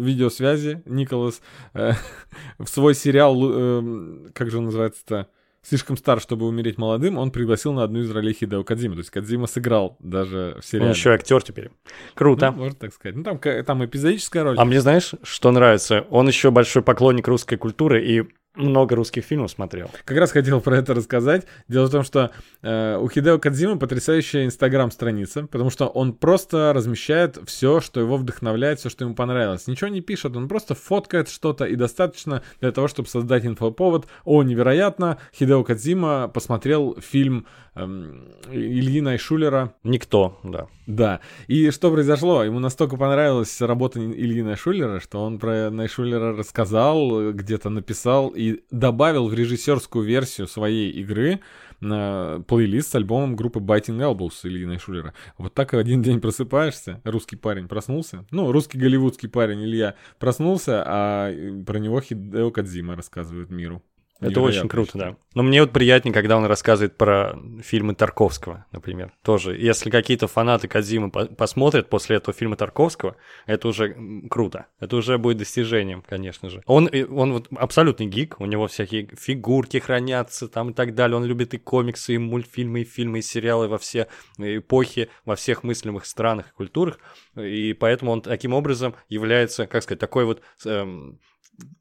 [0.00, 1.42] видеосвязи, Николас,
[1.74, 1.92] э,
[2.58, 5.28] в свой сериал, э, как же он называется-то,
[5.68, 8.94] слишком стар, чтобы умереть молодым, он пригласил на одну из ролей Хидео Кадзима.
[8.94, 10.90] То есть Кадзима сыграл даже в сериале.
[10.90, 11.70] Он еще актер теперь.
[12.14, 12.52] Круто.
[12.52, 13.16] Ну, можно так сказать.
[13.16, 14.56] Ну, там, там эпизодическая роль.
[14.56, 16.06] А мне знаешь, что нравится?
[16.10, 18.24] Он еще большой поклонник русской культуры и
[18.56, 19.90] много русских фильмов смотрел.
[20.04, 21.46] Как раз хотел про это рассказать.
[21.68, 22.30] Дело в том, что
[22.62, 28.80] э, у Хидео Кадзимы потрясающая инстаграм-страница, потому что он просто размещает все, что его вдохновляет,
[28.80, 29.66] все, что ему понравилось.
[29.66, 34.06] Ничего не пишет, он просто фоткает что-то, и достаточно для того, чтобы создать инфоповод.
[34.24, 39.74] О, невероятно, Хидео Кадзима посмотрел фильм Ильи Найшулера.
[39.82, 40.66] Никто, да.
[40.86, 41.20] Да.
[41.46, 42.42] И что произошло?
[42.42, 49.28] Ему настолько понравилась работа Ильи Найшулера, что он про Найшулера рассказал, где-то написал и добавил
[49.28, 51.40] в режиссерскую версию своей игры
[51.80, 55.12] на плейлист с альбомом группы Biting Elbows Ильи Найшулера.
[55.36, 61.30] Вот так один день просыпаешься, русский парень проснулся, ну, русский голливудский парень Илья проснулся, а
[61.66, 63.82] про него Хидео Кадзима рассказывает миру.
[64.20, 65.16] Это очень круто, да.
[65.34, 69.12] Но мне вот приятнее, когда он рассказывает про фильмы Тарковского, например.
[69.22, 73.94] Тоже, если какие-то фанаты Кадзимы по посмотрят после этого фильма Тарковского, это уже
[74.30, 74.66] круто.
[74.80, 76.62] Это уже будет достижением, конечно же.
[76.66, 81.16] Он, он вот абсолютный гик, у него всякие фигурки хранятся там и так далее.
[81.16, 85.62] Он любит и комиксы, и мультфильмы, и фильмы, и сериалы во все эпохи, во всех
[85.62, 86.98] мыслимых странах и культурах.
[87.36, 90.40] И поэтому он таким образом является, как сказать, такой вот...
[90.64, 91.18] Эм,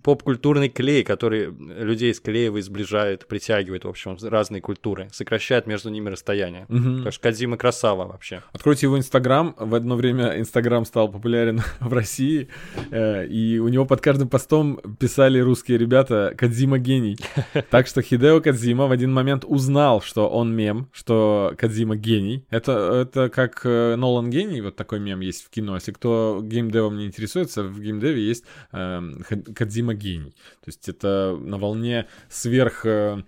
[0.06, 6.68] поп-культурный клей, который людей склеивает, сближает, притягивает, в общем, разные культуры, сокращает между ними расстояние.
[6.70, 7.04] Мгм.
[7.04, 8.44] Так что Кадзима красава вообще.
[8.54, 9.56] Откройте его Инстаграм.
[9.58, 12.50] В одно время Инстаграм стал популярен в России,
[12.92, 17.18] э, и у него под каждым постом писали русские ребята «Кадзима гений».
[17.72, 22.46] Так что Хидео Кадзима в один момент узнал, что он мем, что Кадзима гений.
[22.52, 25.76] Это, это как э, Нолан гений, вот такой мем есть в кино.
[25.76, 29.02] Если кто геймдевом не интересуется, в геймдеве есть э,
[29.65, 30.36] Кадзима гений.
[30.62, 33.23] То есть это на волне сверх э,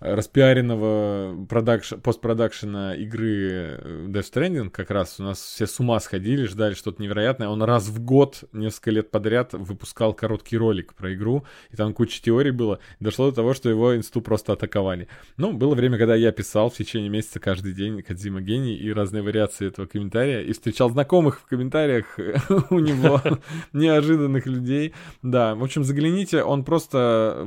[0.00, 1.92] распиаренного продакш...
[2.02, 7.02] постпродакшена игры э, Death Stranding как раз у нас все с ума сходили, ждали что-то
[7.02, 7.48] невероятное.
[7.48, 12.22] Он раз в год, несколько лет подряд выпускал короткий ролик про игру, и там куча
[12.22, 12.80] теорий было.
[12.98, 15.08] Дошло до того, что его инсту просто атаковали.
[15.36, 19.22] Ну, было время, когда я писал в течение месяца каждый день Кадзима гений и разные
[19.22, 22.18] вариации этого комментария, и встречал знакомых в комментариях
[22.70, 23.20] у него,
[23.74, 24.94] неожиданных людей.
[25.22, 27.46] Да, в общем, загляните, он просто,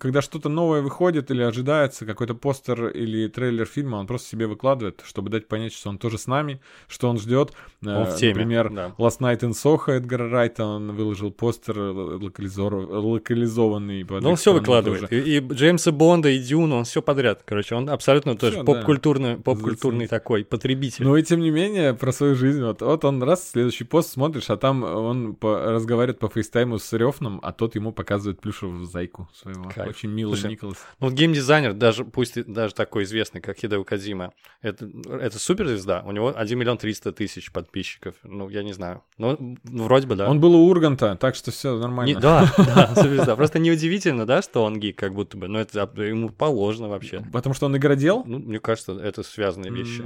[0.00, 1.67] когда что-то новое выходит или ожидается,
[2.06, 6.18] какой-то постер или трейлер фильма, он просто себе выкладывает, чтобы дать понять, что он тоже
[6.18, 7.52] с нами, что он ждет.
[7.84, 8.94] Он в теме, Например, да.
[8.98, 14.04] Last Night in Soho Эдгара Райта, он выложил постер локализованный.
[14.04, 15.08] под Ну, он все выкладывает.
[15.08, 15.22] тоже.
[15.22, 17.42] И, и Джеймса Бонда, и Дюна, он все подряд.
[17.44, 18.66] Короче, он абсолютно тоже Всё, да.
[18.72, 20.10] поп-культурный, поп-культурный Заценить.
[20.10, 21.04] такой потребитель.
[21.04, 22.62] Ну и тем не менее, про свою жизнь.
[22.62, 26.92] Вот, вот он раз, следующий пост смотришь, а там он по- разговаривает по фейстайму с
[26.92, 29.70] Рёфном, а тот ему показывает плюшевую зайку своего.
[29.74, 29.88] Кайф.
[29.90, 30.76] Очень милый Слушай, Николас.
[31.00, 31.16] Ну, вот
[31.60, 34.88] геймдизайнер, даже пусть даже такой известный, как Хидео Кадзима, это,
[35.20, 36.02] это суперзвезда.
[36.06, 38.14] У него 1 миллион 300 тысяч подписчиков.
[38.22, 39.02] Ну, я не знаю.
[39.18, 40.28] Ну, вроде бы, да.
[40.30, 42.14] Он был у Урганта, так что все нормально.
[42.14, 43.36] Не- да, да, суперзвезда.
[43.36, 45.48] Просто неудивительно, да, что он гик, как будто бы.
[45.48, 47.22] Но это об- ему положено вообще.
[47.32, 48.22] Потому что он игродел?
[48.26, 50.02] Ну, мне кажется, это связанные вещи.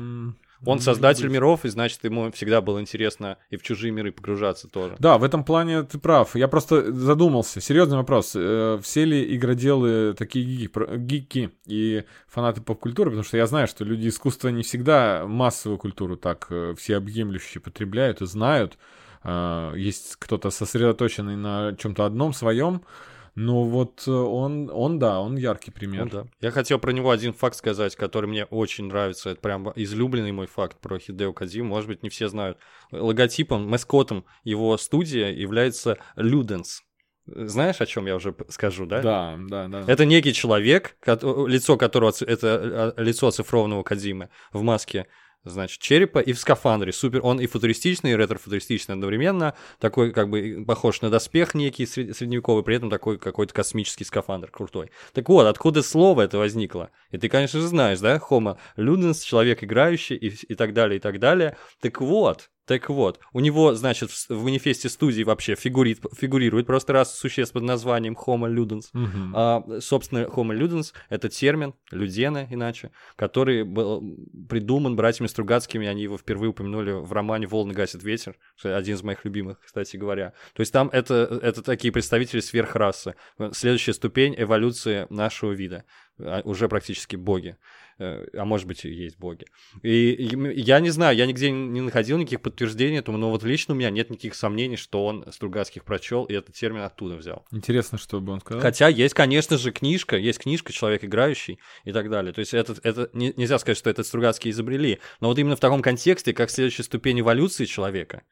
[0.65, 4.69] Он может создатель миров, и значит, ему всегда было интересно и в чужие миры погружаться
[4.69, 4.97] тоже.
[4.99, 6.37] Да, в этом плане ты прав.
[6.37, 7.61] Я просто задумался.
[7.61, 8.33] Серьезный вопрос.
[8.37, 13.11] Э, Все ли игроделы такие гики, гики и фанаты поп-культуры?
[13.11, 18.23] Потому что я знаю, что люди искусства не всегда массовую культуру так э, всеобъемлюще потребляют
[18.23, 18.79] и знают.
[19.25, 22.83] А, Есть кто-то сосредоточенный на чем-то одном своем.
[23.35, 26.05] Но вот э, он, он, да, он яркий пример.
[26.05, 26.27] Ну да.
[26.41, 29.31] Я хотел про него один факт сказать, который мне очень нравится.
[29.31, 31.69] Это прям излюбленный мой факт про Хидео Кадзиму.
[31.69, 32.59] Может быть, не все знают.
[32.91, 36.83] Логотипом, маскотом его студии является Люденс.
[37.25, 39.01] Знаешь, о чем я уже скажу, да?
[39.01, 39.85] Да, да, да.
[39.87, 45.07] Это некий человек, лицо которого это э, лицо оцифрованного Кадзимы в маске
[45.45, 46.93] значит, черепа и в скафандре.
[46.93, 52.15] Супер, он и футуристичный, и ретро-футуристичный одновременно, такой как бы похож на доспех некий сред-
[52.15, 54.91] средневековый, при этом такой какой-то космический скафандр крутой.
[55.13, 56.91] Так вот, откуда слово это возникло?
[57.11, 61.01] И ты, конечно же, знаешь, да, Homo ludens, человек играющий и, и так далее, и
[61.01, 61.57] так далее.
[61.81, 67.19] Так вот, так вот, у него, значит, в, манифесте студии вообще фигурит, фигурирует просто раз
[67.19, 68.85] существ под названием Homo ludens.
[68.93, 69.33] Мгм.
[69.35, 74.03] А, собственно, Homo ludens— это термин, людена иначе, который был
[74.49, 79.25] придуман братьями Стругацкими, они его впервые упомянули в романе «Волны гасит ветер», один из моих
[79.25, 80.33] любимых, кстати говоря.
[80.55, 83.15] То есть там это, это такие представители сверхрасы.
[83.53, 85.85] Следующая ступень эволюции нашего вида.
[86.19, 87.57] А, Уже практически боги.
[87.99, 89.45] Э, А может быть, и есть боги.
[89.83, 93.77] И я не знаю, я нигде не находил никаких подтверждений этому, но вот лично у
[93.77, 97.45] меня нет никаких сомнений, что он Стругацких прочел и этот термин оттуда взял.
[97.53, 98.61] Интересно, что бы он сказал.
[98.63, 102.33] Хотя есть, конечно же, книжка, есть книжка «Человек играющий» и так далее.
[102.33, 105.61] То есть это, это не- нельзя сказать, что это Стругацкие изобрели, но вот именно в
[105.61, 108.23] таком контексте, как следующая ступень эволюции человека,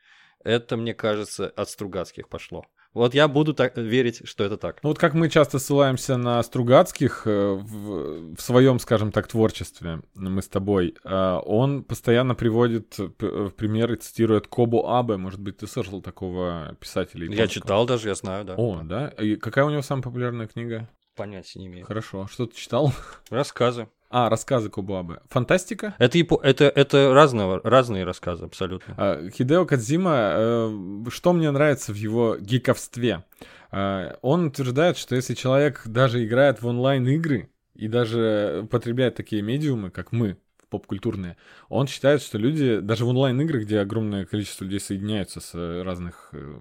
[0.44, 2.64] это, мне кажется, от Стругацких пошло.
[2.92, 4.82] Вот я буду так, верить, что это так.
[4.82, 10.02] Ну вот как мы часто ссылаемся на Стругацких э, в, в своем, скажем так, творчестве,
[10.14, 15.16] мы с тобой, э, он постоянно приводит э, в пример и цитирует Кобу Абе.
[15.18, 17.26] Может быть, ты слышал такого писателя?
[17.26, 17.48] Я японского?
[17.48, 18.54] читал даже, я знаю, да.
[18.56, 19.08] О, да?
[19.08, 20.88] И какая у него самая популярная книга?
[21.14, 21.86] Понятия не имею.
[21.86, 22.26] Хорошо.
[22.26, 22.92] Что ты читал?
[23.30, 23.88] Рассказы.
[24.12, 25.20] А, рассказы Кобу Абе.
[25.28, 25.94] Фантастика?
[25.98, 28.94] Это, япо- это, это разного, разные рассказы абсолютно.
[28.96, 33.22] А, Хидео Кадзима, э, что мне нравится в его гиковстве?
[33.70, 39.90] А, Он утверждает, что если человек даже играет в онлайн-игры и даже потребляет такие медиумы,
[39.90, 40.36] как мы,
[40.70, 41.36] поп-культурные,
[41.68, 46.56] он считает, что люди даже в онлайн-играх, где огромное количество людей соединяются с разных э,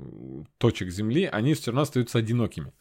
[0.59, 2.73] точек Земли, они все равно остаются одинокими.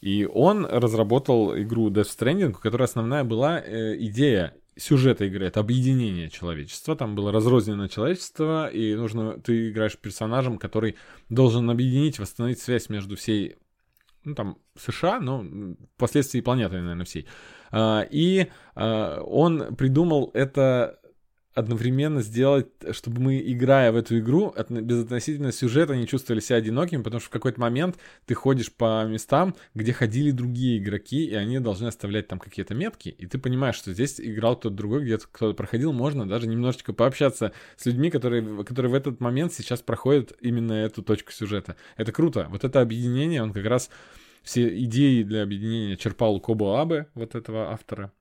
[0.00, 5.60] И он разработал игру Death Stranding, у которой основная была э, идея сюжета игры, это
[5.60, 6.96] объединение человечества.
[6.96, 10.96] Там было разрозненное человечество, и нужно ты играешь персонажем, который
[11.28, 13.56] должен объединить, восстановить связь между всей,
[14.24, 15.44] ну там США, но
[15.96, 17.26] впоследствии планетой, наверное, всей.
[17.70, 20.98] А, и а, он придумал это
[21.58, 27.02] одновременно сделать, чтобы мы, играя в эту игру, от- безотносительно сюжета не чувствовали себя одинокими,
[27.02, 31.58] потому что в какой-то момент ты ходишь по местам, где ходили другие игроки, и они
[31.58, 35.54] должны оставлять там какие-то метки, и ты понимаешь, что здесь играл кто-то другой, где-то кто-то
[35.54, 40.72] проходил, можно даже немножечко пообщаться с людьми, которые, которые в этот момент сейчас проходят именно
[40.72, 41.76] эту точку сюжета.
[41.96, 42.46] Это круто.
[42.50, 43.90] Вот это объединение, он как раз
[44.42, 48.12] все идеи для объединения черпал у Кобо Абе, вот этого автора.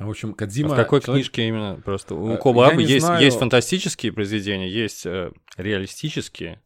[0.00, 0.70] В общем, А Кадзима...
[0.70, 2.14] в какой человек- книжке именно просто?
[2.14, 3.22] У Э, Коба я Абы не есть, знаю.
[3.22, 6.62] есть фантастические произведения, есть э, реалистические.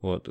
[0.00, 0.28] Вот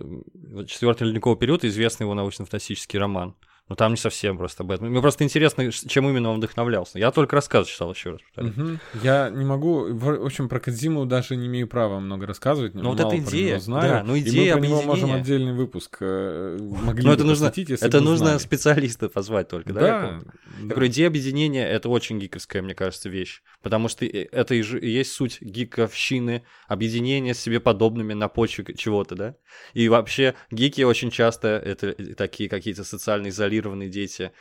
[0.67, 3.35] Четвертый ледниковый период известный его научно-фантастический роман.
[3.69, 4.89] Но там не совсем просто об этом.
[4.89, 6.99] Мне просто интересно, чем именно он вдохновлялся.
[6.99, 8.19] Я только рассказ читал еще раз.
[8.35, 8.79] Мгм.
[9.01, 12.73] Я не могу, в общем, про Кадзиму даже не имею права много рассказывать.
[12.73, 15.97] Ну, вот эта идея, знаю, да, ну, и идея мы про него можем отдельный выпуск
[16.01, 18.37] э, могли Но это нужно, это нужно знали.
[18.39, 19.79] специалиста позвать только, да?
[19.81, 20.21] Да?
[20.59, 23.41] Я говорю, идея объединения— это очень гиковская, мне кажется, вещь.
[23.61, 28.27] Потому что и- это и же- и есть суть гиковщины, объединение с себе подобными на
[28.27, 29.35] почве чего-то, да?
[29.73, 34.31] И вообще гики очень часто это такие какие-то социально изолированные дети,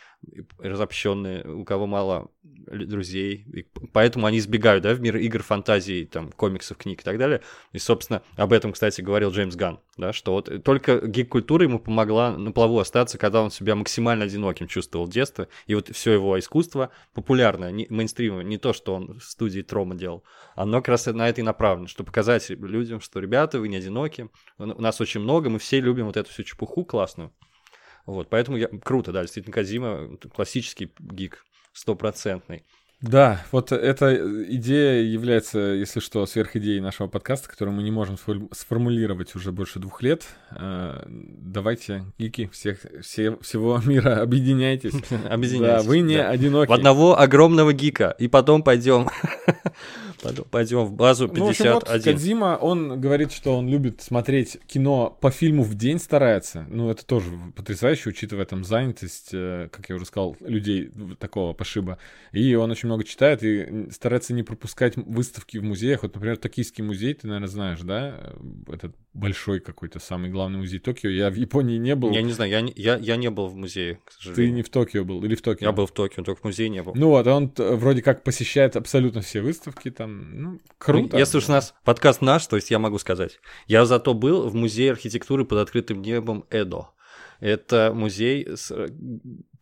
[0.58, 3.46] разобщенные, у кого мало друзей.
[3.52, 7.40] И поэтому они избегают, да, в мир игр, фантазий, там, комиксов, книг и так далее.
[7.72, 12.36] И, собственно, об этом, кстати, говорил Джеймс Ган, да, что вот только гик-культура ему помогла
[12.36, 15.48] на плаву остаться, когда он себя максимально одиноким чувствовал в детстве.
[15.66, 19.94] И вот все его искусство популярное, не, мейнстримовое, не то, что он в студии Трома
[19.94, 20.22] делал,
[20.54, 24.28] оно как раз на это и направлено, чтобы показать людям, что, ребята, вы не одиноки,
[24.58, 27.32] у нас очень много, мы все любим вот эту всю чепуху классную.
[28.10, 28.66] Вот, поэтому я...
[28.66, 32.64] круто, да, действительно, Казима классический гик, стопроцентный.
[33.02, 34.14] Да, вот эта
[34.56, 39.78] идея является, если что, сверхидеей нашего подкаста, которую мы не можем сфор- сформулировать уже больше
[39.78, 40.26] двух лет.
[40.50, 44.92] Э, Давайте, гики всех, все, всего мира, объединяйтесь.
[45.30, 45.84] Объединяйтесь.
[45.84, 46.28] Да, вы не да.
[46.28, 46.68] одиноки.
[46.68, 48.14] В одного огромного гика.
[48.18, 49.08] И потом пойдем.
[50.50, 52.14] Пойдем в базу Ну, в общем, вот 51.
[52.14, 56.66] Кадзима, он говорит, что он любит смотреть кино по фильму в день старается.
[56.68, 61.98] Ну, это тоже потрясающе, учитывая там занятость, э, как я уже сказал, людей такого пошиба.
[62.32, 66.02] И он очень много читает и старается не пропускать выставки в музеях.
[66.02, 68.34] Вот, например, Токийский музей, ты, наверное, знаешь, да?
[68.68, 71.08] Этот большой какой-то, самый главный музей Токио.
[71.08, 72.10] Я в Японии не был.
[72.10, 74.56] Я не знаю, я не, я, я не был в музее, к Ты сожалению.
[74.56, 75.66] не в Токио был или в Токио?
[75.66, 76.92] Я был в Токио, только в музее не был.
[76.94, 80.42] Ну вот, он т- вроде как посещает абсолютно все выставки там.
[80.42, 81.10] Ну, круто.
[81.12, 83.40] Ну, Если уж у нас подкаст наш, то есть я могу сказать.
[83.66, 86.90] Я зато был в музее архитектуры под открытым небом Эдо.
[87.40, 88.88] Это музей с э,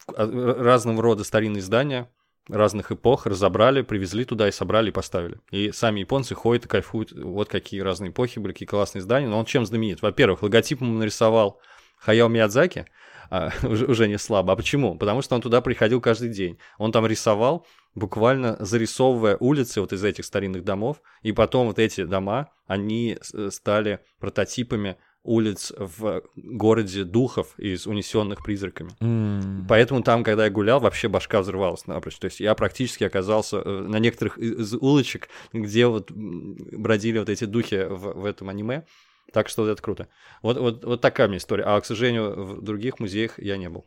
[0.09, 2.11] а, разного рода старинные здания
[2.49, 5.39] разных эпох разобрали, привезли туда и собрали и поставили.
[5.51, 7.13] И сами японцы ходят и кайфуют.
[7.13, 9.29] Вот какие разные эпохи были, какие классные здания.
[9.29, 10.03] Но он чем знаменит?
[10.03, 11.61] Во-первых, логотип ему нарисовал
[11.99, 12.87] Хаяо Миядзаки,
[13.31, 14.53] а, уже, уже не слабо.
[14.53, 14.97] А почему?
[14.97, 16.59] Потому что он туда приходил каждый день.
[16.79, 22.05] Он там рисовал, буквально зарисовывая улицы вот из этих старинных домов, и потом вот эти
[22.05, 28.91] дома, они с- стали прототипами улиц в городе духов из унесенных призраками.
[29.01, 29.67] М.
[29.69, 32.19] Поэтому там, когда я гулял, вообще башка взрывалась напрочь.
[32.19, 37.45] То есть я практически оказался э, на некоторых из улочек, где вот бродили вот эти
[37.45, 38.85] духи в, в этом аниме.
[39.33, 40.09] Так что вот это круто.
[40.43, 41.65] Вот, вот, вот такая меня история.
[41.65, 43.87] А, к сожалению, в других музеях я не был.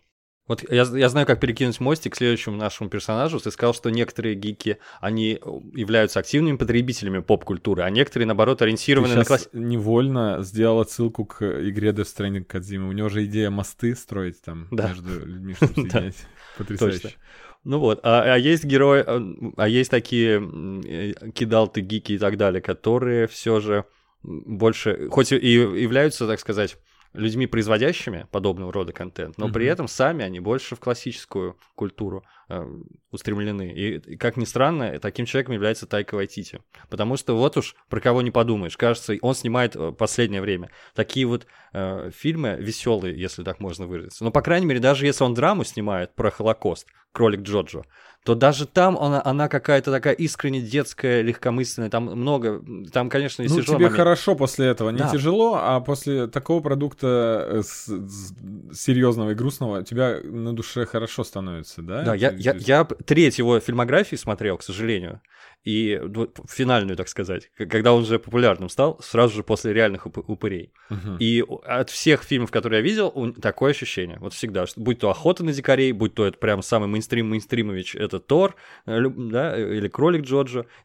[0.51, 3.39] Вот я, я знаю, как перекинуть мостик к следующему нашему персонажу.
[3.39, 5.39] Ты сказал, что некоторые гики, они
[5.73, 9.49] являются активными потребителями поп-культуры, а некоторые, наоборот, Ты ориентированы на сейчас класс...
[9.53, 12.89] невольно сделал отсылку к игре Death Stranding Кадзимы.
[12.89, 14.89] У него же идея мосты строить там Да.
[14.89, 16.17] между людьми, чтобы соединять.
[16.57, 17.15] Потрясающе.
[17.63, 19.21] Ну вот, а, а есть герои, а,
[19.55, 20.41] а есть такие
[20.85, 23.85] э, кидалты, гики и так далее, которые все же
[24.21, 26.75] больше, хоть и являются, так сказать,
[27.13, 29.71] людьми, производящими подобного рода контент, но при Мгм.
[29.73, 32.65] этом сами они больше в классическую культуру э,
[33.11, 33.71] устремлены.
[33.73, 36.59] И, и, как ни странно, таким человеком является Тайка Вайтити.
[36.89, 38.77] Потому что вот уж про кого не подумаешь.
[38.77, 44.23] Кажется, он снимает э, последнее время такие вот э, фильмы веселые, если так можно выразиться.
[44.23, 47.83] Но, по крайней мере, даже если он драму снимает про Холокост, Кролик Джоджо,
[48.23, 52.61] то даже там она, она какая-то такая искренне детская, легкомысленная, там много,
[52.93, 53.95] там, конечно, и Ну, тяжелый тебе момент.
[53.95, 55.09] хорошо после этого, не Да.
[55.09, 58.33] тяжело, а после такого продукта э, с- с-
[58.79, 62.03] серьезного и грустного тебя на душе хорошо становится, да?
[62.03, 65.21] Да, я, я, есть- я треть его фильмографии смотрел, к сожалению,
[65.63, 70.23] и вот финальную, так сказать, когда он уже популярным стал, сразу же после реальных уп-
[70.27, 70.73] упырей.
[70.89, 71.17] Мгм.
[71.19, 74.17] И от всех фильмов, которые я видел, такое ощущение.
[74.19, 77.95] Вот всегда, что будь то «Охота на дикарей», будь то это прям самый мейнстрим Мейнстримович,
[78.13, 80.25] это Тор, э, да, или Кролик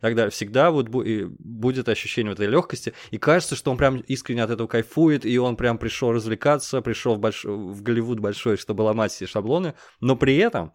[0.01, 0.31] так далее.
[0.31, 4.67] Всегда вот будет ощущение вот этой легкости, и кажется, что он прям искренне от этого
[4.67, 7.45] кайфует, и он прям пришел развлекаться, пришел в, больш...
[7.45, 10.73] в Голливуд большой, чтобы ломать все шаблоны, но при этом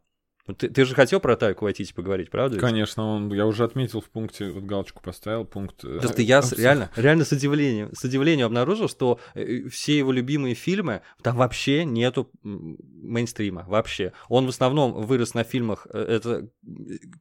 [0.58, 2.58] Ты, ты же хотел про Тайку Вайтити поговорить, правда?
[2.60, 5.84] Конечно, он, я уже отметил в пункте, вот галочку поставил, пункт...
[5.86, 10.12] э, Просто я с- реально, реально с удивлением, с удивлением обнаружил, что э, все его
[10.12, 14.14] любимые фильмы, там вообще нету мейнстрима, вообще.
[14.30, 16.70] Он в основном вырос на фильмах, э, это э,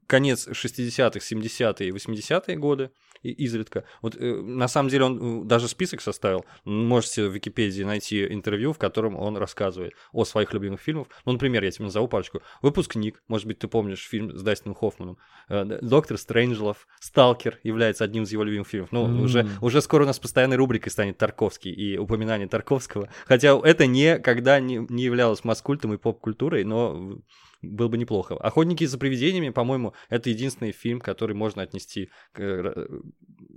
[0.06, 2.90] конец 60-х, 70-е и 80-е годы,
[3.22, 3.84] изредка.
[4.02, 6.44] Вот э, на самом деле он э, даже список составил.
[6.64, 11.08] Можете в Википедии найти интервью, в котором он рассказывает о своих любимых фильмах.
[11.24, 12.42] Ну, например, я тебе назову парочку.
[12.62, 15.18] «Выпускник», может быть, ты помнишь фильм с Дастином Хоффманом.
[15.48, 18.92] Э, «Доктор Стрэнджлов», «Сталкер» является одним из его любимых фильмов.
[18.92, 19.22] Ну, М.
[19.22, 23.08] уже, уже скоро у нас постоянной рубрикой станет Тарковский и упоминание Тарковского.
[23.26, 27.18] Хотя это никогда не, не являлось маскультом и поп-культурой, но
[27.62, 28.36] было бы неплохо.
[28.36, 32.86] «Охотники за привидениями», по-моему, это единственный фильм, который можно отнести к, э,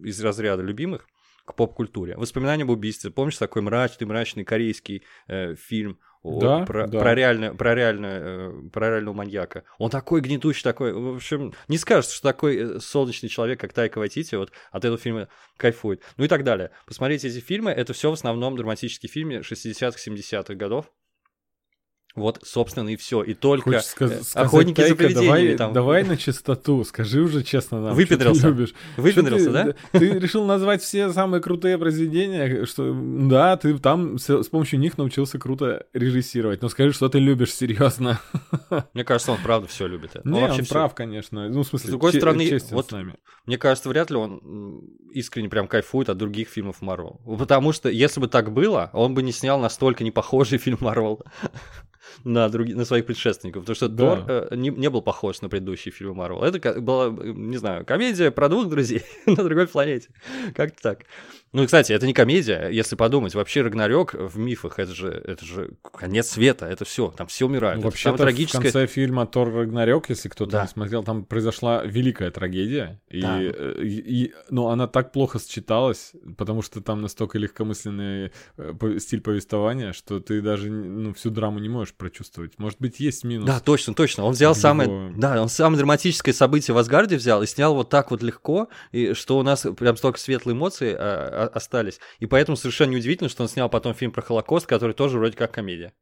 [0.04, 1.08] из разряда любимых
[1.45, 2.16] к поп-культуре.
[2.18, 3.12] «Воспоминания об убийстве».
[3.12, 6.99] Помнишь такой мрачный-мрачный корейский э, фильм о- Да, про, да.
[6.99, 9.64] про, реально, про, реально, э, про реального маньяка?
[9.78, 10.93] Он такой гнетущий, такой...
[10.93, 14.97] В общем, не скажешь, что такой э, солнечный человек, как Тайка Вайтити, вот от этого
[14.97, 15.28] фильма
[15.58, 16.01] кайфует.
[16.16, 16.72] Ну и так далее.
[16.88, 17.72] Посмотрите эти фильмы.
[17.72, 20.89] Это все в основном драматические фильмы 60-х, 70-х годов.
[22.16, 23.24] Вот, собственно, и все.
[23.24, 25.74] И только Хочешь э, сказать, охотники за Тайка, привидениями давай, там.
[25.74, 28.39] давай на чистоту, скажи уже честно нам, Выпендрился?
[28.39, 28.74] что ты любишь.
[28.97, 29.74] Выпендрился, Что да?
[29.93, 34.78] ты, Ты решил назвать все самые крутые произведения, что да, ты там с, с помощью
[34.80, 36.61] них научился круто режиссировать.
[36.61, 38.20] Но скажи, что ты любишь серьезно.
[38.93, 40.16] Мне кажется, он правда все любит.
[40.24, 41.49] Он Не, вообще он прав, конечно.
[41.49, 43.16] Ну, в смысле, С другой че- стороны, честен вот с нами.
[43.47, 47.20] Мне кажется, вряд ли он искренне прям кайфует от других фильмов Марвел.
[47.39, 51.22] Потому что если бы так было, он бы не снял настолько непохожий фильм Марвел
[52.24, 53.64] на, други- на своих предшественников.
[53.64, 54.16] Потому что Да.
[54.16, 56.43] Тор э, не, не был похож на предыдущие фильмы Марвел.
[56.43, 60.10] Это была, не знаю, комедия про двух друзей на другой планете.
[60.56, 60.99] Как-то так.
[61.54, 63.36] Ну, и, кстати, это не комедия, если подумать.
[63.36, 67.76] Вообще Рагнарёк в мифах, это же, это же конец света, это все, там все умирают.
[67.78, 70.62] Ну, самое Вообще-то в трагическое- конце фильма Тор Рагнарёк, если кто-то Да.
[70.64, 72.99] не смотрел, там произошла великая трагедия.
[73.10, 73.39] И, Да.
[73.41, 79.22] э, и- и- но она так плохо считалась, потому что там настолько легкомысленный э, стиль
[79.22, 82.54] повествования, что ты даже ну, всю драму не можешь прочувствовать.
[82.58, 83.45] Может быть, есть минус.
[83.47, 84.24] Да, точно, точно.
[84.26, 87.89] Он взял Его- самое, да, он самое драматическое событие в Асгарде взял и снял вот
[87.89, 92.00] так вот легко, и что у нас прям столько светлые эмоции а, а, остались.
[92.20, 95.52] И поэтому совершенно неудивительно, что он снял потом фильм про Холокост, который тоже вроде как
[95.54, 95.94] комедия.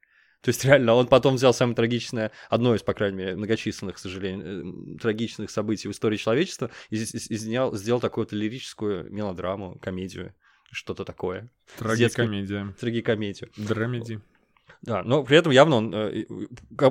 [0.42, 4.00] То есть реально, он потом взял самое трагичное, одно из, по крайней мере, многочисленных, к
[4.00, 9.12] сожалению, э, трагичных событий в истории человечества и, с- и снял, сделал такую вот лирическую
[9.14, 10.34] мелодраму, комедию,
[10.72, 11.52] что-то такое.
[11.78, 12.74] Трагикомедия.
[12.80, 13.52] Трагикомедию.
[13.56, 14.20] Драмеди.
[14.82, 16.26] Да, но при этом явно он, э,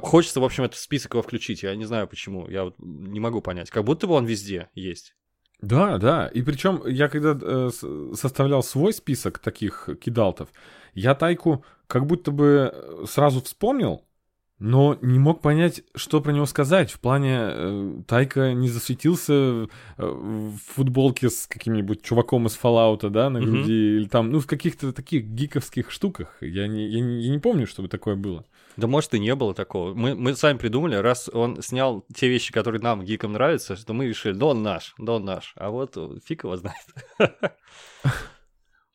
[0.00, 1.64] хочется, в общем, этот список его включить.
[1.64, 3.70] Я не знаю почему, я вот не могу понять.
[3.70, 5.16] Как будто бы он везде есть.
[5.62, 6.26] Да, да.
[6.28, 7.70] И причем я когда э,
[8.14, 10.48] составлял свой список таких кидалтов,
[10.94, 14.02] я Тайку как будто бы э, сразу вспомнил,
[14.60, 16.90] но не мог понять, что про него сказать.
[16.90, 23.30] В плане э, Тайка не засветился э, в футболке с каким-нибудь чуваком из Fallout, да,
[23.30, 26.36] на груди, или там, ну, в каких-то таких гиковских штуках.
[26.42, 28.44] Я не, я не, я не помню, чтобы такое было.
[28.76, 29.94] Да может и не было такого.
[29.94, 34.06] Мы, мы сами придумали, раз он снял те вещи, которые нам, гикам, нравятся, что мы
[34.06, 35.52] решили, да он наш, да он наш.
[35.56, 36.86] А вот э, фиг его знает.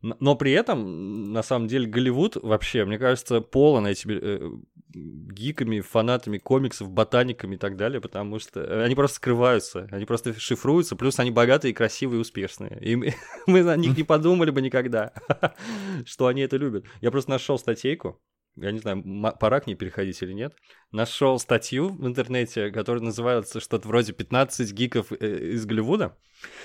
[0.01, 4.51] Но при этом, на самом деле, Голливуд вообще, мне кажется, полон этими э,
[4.93, 10.95] гиками, фанатами комиксов, ботаниками и так далее, потому что они просто скрываются, они просто шифруются,
[10.95, 12.77] плюс они богатые, красивые успешные.
[12.81, 13.15] И мы,
[13.47, 15.11] мы на них не подумали бы никогда,
[16.05, 16.85] что они это любят.
[17.01, 18.21] Я просто нашел статейку,
[18.55, 19.03] я не знаю,
[19.39, 20.53] пора к ней переходить или нет,
[20.91, 26.15] нашел статью в интернете, которая называется что-то вроде «15 гиков э, из Голливуда».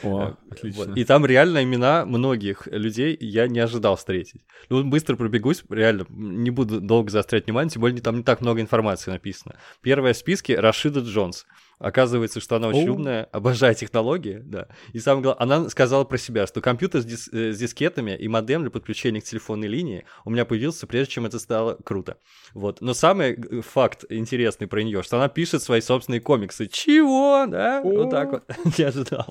[0.03, 0.93] О, Э, отлично.
[0.95, 4.45] И там реально имена многих людей я не ожидал встретить.
[4.68, 8.61] Ну, быстро пробегусь, реально, не буду долго заострять внимание, тем более там не так много
[8.61, 9.57] информации написано.
[9.82, 11.47] Первая в списке Рашида Джонс.
[11.81, 12.93] Оказывается, что она очень О.
[12.93, 14.68] умная, обожает технологии, да.
[14.93, 18.28] И самое главное, она сказала про себя, что компьютер с, дис- э, с дискетами и
[18.28, 22.18] модем для подключения к телефонной линии у меня появился, прежде чем это стало круто.
[22.53, 22.83] Вот.
[22.83, 26.66] Но самый э, факт интересный про нее, что она пишет свои собственные комиксы.
[26.66, 27.47] Чего?
[27.49, 27.81] Да?
[27.83, 28.45] Вот так вот.
[28.78, 29.26] Не ожидал.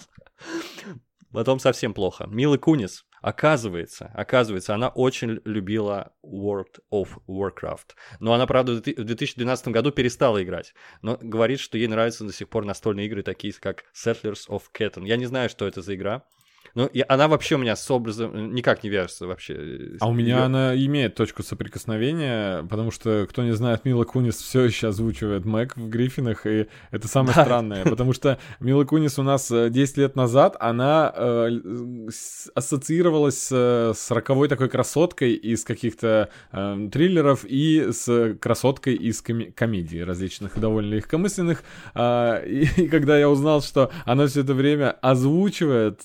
[1.32, 2.26] Потом совсем плохо.
[2.28, 3.06] Мила Кунис.
[3.22, 7.96] Оказывается, оказывается, она очень любила World of Warcraft.
[8.20, 10.74] Но она, правда, в 2012 году перестала играть.
[11.02, 15.06] Но говорит, что ей нравятся до сих пор настольные игры, такие как Settlers of Catan.
[15.06, 16.24] Я не знаю, что это за игра.
[16.76, 19.96] Ну, и она вообще у меня с образом э, никак не вяжется вообще.
[20.00, 24.36] А у меня Её- она имеет точку соприкосновения, потому что, кто не знает, Мила Кунис
[24.38, 27.44] все еще озвучивает Мэг в Гриффинах, и это самое Да.
[27.44, 31.50] странное, потому что Мила Кунис у нас э, 10 лет назад, она э,
[32.56, 39.52] ассоциировалась с, с роковой такой красоткой из каких-то э, триллеров и с красоткой из коми-
[39.52, 41.64] комедий различных, довольно легкомысленных.
[41.96, 46.02] А, и, и когда я узнал, что она все это время озвучивает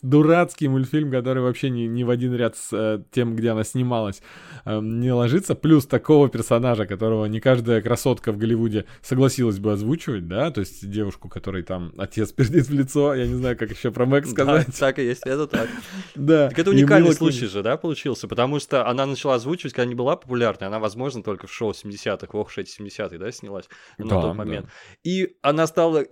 [0.55, 4.23] дурацкий мультфильм, который вообще не, не в один ряд с э, тем, где она снималась,
[4.65, 10.29] э, не ложится, плюс такого персонажа, которого не каждая красотка в Голливуде согласилась бы озвучивать,
[10.29, 13.91] да, то есть девушку, которой там отец пердит в лицо, я не знаю, как еще
[13.91, 14.79] про Мэг Да, сказать.
[14.79, 15.69] так и есть, это так.
[16.15, 16.49] Да.
[16.49, 18.29] Так это уникальный случай же, да, получился?
[18.29, 20.69] Потому что она начала озвучивать, когда не была популярной.
[20.69, 24.67] Она, возможно, только в шоу 70-х, в Ох, 70-х, да, снялась на Да, тот момент.
[25.03, 26.05] И она стала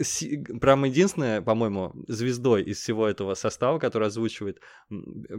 [0.61, 4.61] прям единственная, по-моему, звездой из всего этого состава, который озвучивает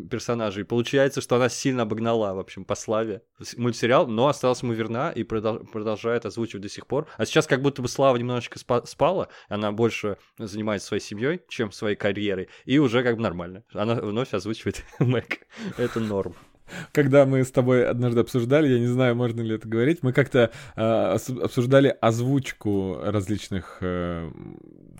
[0.09, 0.65] персонажей.
[0.65, 3.21] Получается, что она сильно обогнала, в общем, по славе
[3.57, 7.07] мультсериал, но осталась ему верна и продол- продолжает озвучивать до сих пор.
[7.17, 11.71] А сейчас как будто бы слава немножечко спа- спала, она больше занимается своей семьей, чем
[11.71, 13.63] своей карьерой, и уже как бы нормально.
[13.73, 15.39] Она вновь озвучивает Мэг.
[15.77, 16.35] Это норм.
[16.91, 20.51] Когда мы с тобой однажды обсуждали, я не знаю, можно ли это говорить, мы как-то
[20.75, 24.29] ос- обсуждали озвучку различных э,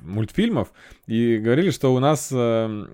[0.02, 0.72] мультфильмов
[1.08, 2.86] и говорили, что у нас э,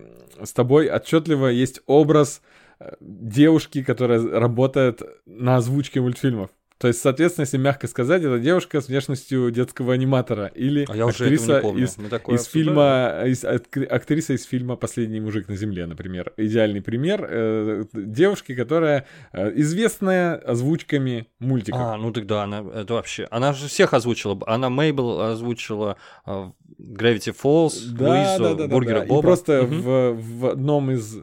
[0.43, 2.41] с тобой отчетливо есть образ
[2.79, 6.49] э, девушки, которая работает на озвучке мультфильмов.
[6.79, 11.05] То есть, соответственно, если мягко сказать, это девушка с внешностью детского аниматора или А я
[11.07, 11.83] уже актриса этого не помню.
[11.83, 11.97] из
[12.41, 16.31] из фильма, из, ак- актриса из фильма «Последний мужик на земле», например.
[16.37, 21.81] Идеальный пример э, девушки, которая э, известная озвучками мультиков.
[21.81, 24.39] А, ну тогда она, это вообще, она же всех озвучила.
[24.47, 29.21] Она Мейбл озвучила а, Gravity Falls, Луизу, Бургера И Боба.
[29.21, 29.81] просто Мгм.
[29.81, 31.17] в, в одном из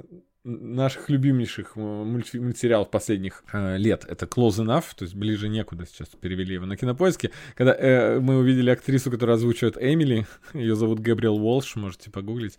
[0.46, 5.86] наших любимейших э, мультфи- мультсериалов последних э, лет, это Close Enough, то есть ближе некуда
[5.86, 11.00] сейчас перевели его на кинопоиске, когда э, мы увидели актрису, которая озвучивает Эмили, ее зовут
[11.00, 12.58] Габриэл Уолш, можете погуглить.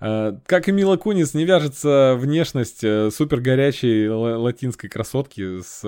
[0.00, 5.82] Э, как и Мила Кунис, не вяжется внешность э, супер горячей ла- латинской красотки с,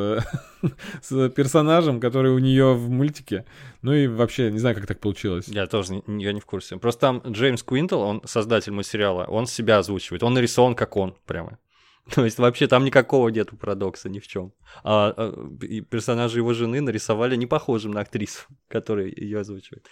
[1.03, 3.45] с персонажем, который у нее в мультике.
[3.83, 5.49] Ну и вообще, не знаю, как так получилось.
[5.49, 6.77] Я тоже не, я не в курсе.
[6.77, 10.23] Просто там Джеймс Куинтл, он создатель мультсериала, он себя озвучивает.
[10.23, 11.59] Он нарисован как он, прямо.
[12.15, 14.53] То есть вообще там никакого нету парадокса ни в чем.
[14.85, 15.33] А, а,
[15.63, 19.87] и его жены нарисовали не похожим на актрису, которая ее озвучивает.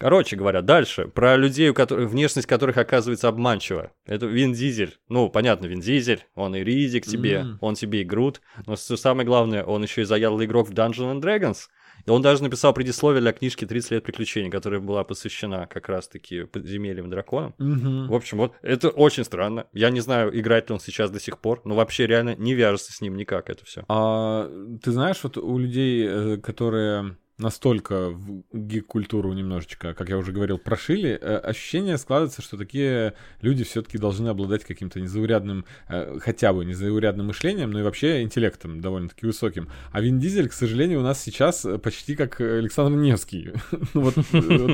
[0.00, 1.08] Короче говоря, дальше.
[1.08, 3.92] Про людей, у которых, внешность которых оказывается обманчива.
[4.06, 4.96] Это Вин Дизель.
[5.10, 6.24] Ну, понятно, Вин Дизель.
[6.34, 7.58] Он и Ризик тебе, М.
[7.60, 8.40] он тебе и Грут.
[8.66, 11.68] Но самое главное, он еще и заядлый игрок в Dungeons and Dragons.
[12.06, 16.44] И он даже написал предисловие для книжки «30 лет приключений», которая была посвящена как раз-таки
[16.44, 17.54] подземельям и драконам.
[17.58, 18.08] Мгм.
[18.08, 19.66] В общем, вот это очень странно.
[19.74, 22.94] Я не знаю, играет ли он сейчас до сих пор, но вообще реально не вяжется
[22.94, 23.84] с ним никак это все.
[23.88, 24.48] А
[24.82, 30.58] ты знаешь, вот у людей, э, которые настолько в гик-культуру немножечко, как я уже говорил,
[30.58, 36.64] прошили, э, ощущение складывается, что такие люди все-таки должны обладать каким-то незаурядным, э, хотя бы
[36.64, 39.68] незаурядным мышлением, но и вообще интеллектом довольно-таки высоким.
[39.92, 43.52] А Вин Дизель, к сожалению, у нас сейчас э, почти как Александр Невский.
[43.94, 44.14] Ну вот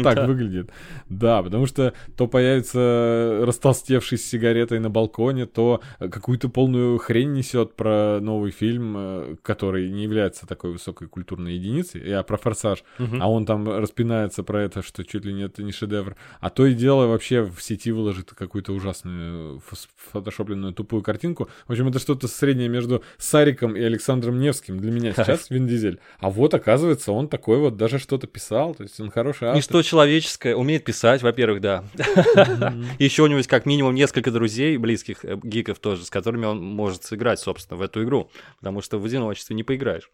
[0.02, 0.70] так выглядит.
[1.08, 7.74] Да, потому что то появится растолстевший с сигаретой на балконе, то какую-то полную хрень несет
[7.74, 12.06] про новый фильм, который не является такой высокой культурной единицей.
[12.06, 12.84] Я про «Форсаж».
[13.20, 16.16] А он там распинается про это, что чуть ли не это не шедевр.
[16.40, 21.48] А то и дело вообще в сети выложит какую-то ужасную фос- фотошопленную тупую картинку.
[21.66, 26.00] В общем, это что-то среднее между Сариком и Александром Невским для меня сейчас Вин Дизель.
[26.18, 29.56] А вот, оказывается, он такой вот даже что-то писал, то есть он хороший автор.
[29.56, 31.84] Ничто человеческое, умеет писать, во-первых, да.
[32.98, 36.62] Еще у него есть как минимум несколько друзей, близких э, гиков тоже, с которыми он
[36.62, 40.10] может сыграть, собственно, в эту игру, потому что в одиночестве не поиграешь.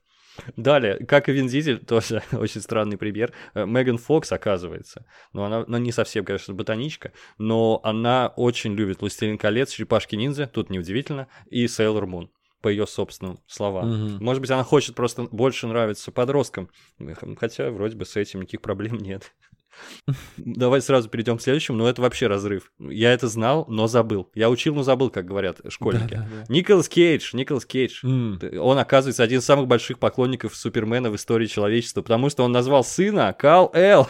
[0.56, 3.32] Далее, как и Вин Дизель, тоже очень странный пример.
[3.54, 9.00] Э, Меган Фокс, оказывается, но она ну, не совсем, конечно, ботаничка, но она очень любит
[9.00, 12.30] «Властелин колец», «Черепашки-ниндзя», тут неудивительно, и «Сейлор Мун»
[12.62, 13.90] по ее собственным словам.
[13.90, 14.24] Мгм.
[14.24, 16.70] Может быть, она хочет просто больше нравиться подросткам,
[17.36, 19.32] хотя вроде бы с этим никаких проблем нет.
[20.36, 22.72] Давай сразу перейдем к следующему, но это вообще разрыв.
[22.78, 24.30] Я это знал, но забыл.
[24.34, 26.14] Я учил, но забыл, как говорят школьники.
[26.14, 26.44] Да-да-да.
[26.48, 28.04] Николас Кейдж, Николас Кейдж.
[28.04, 28.40] М.
[28.58, 32.84] Он, оказывается, один из самых больших поклонников Супермена в истории человечества, потому что он назвал
[32.84, 34.08] сына Кал Эл.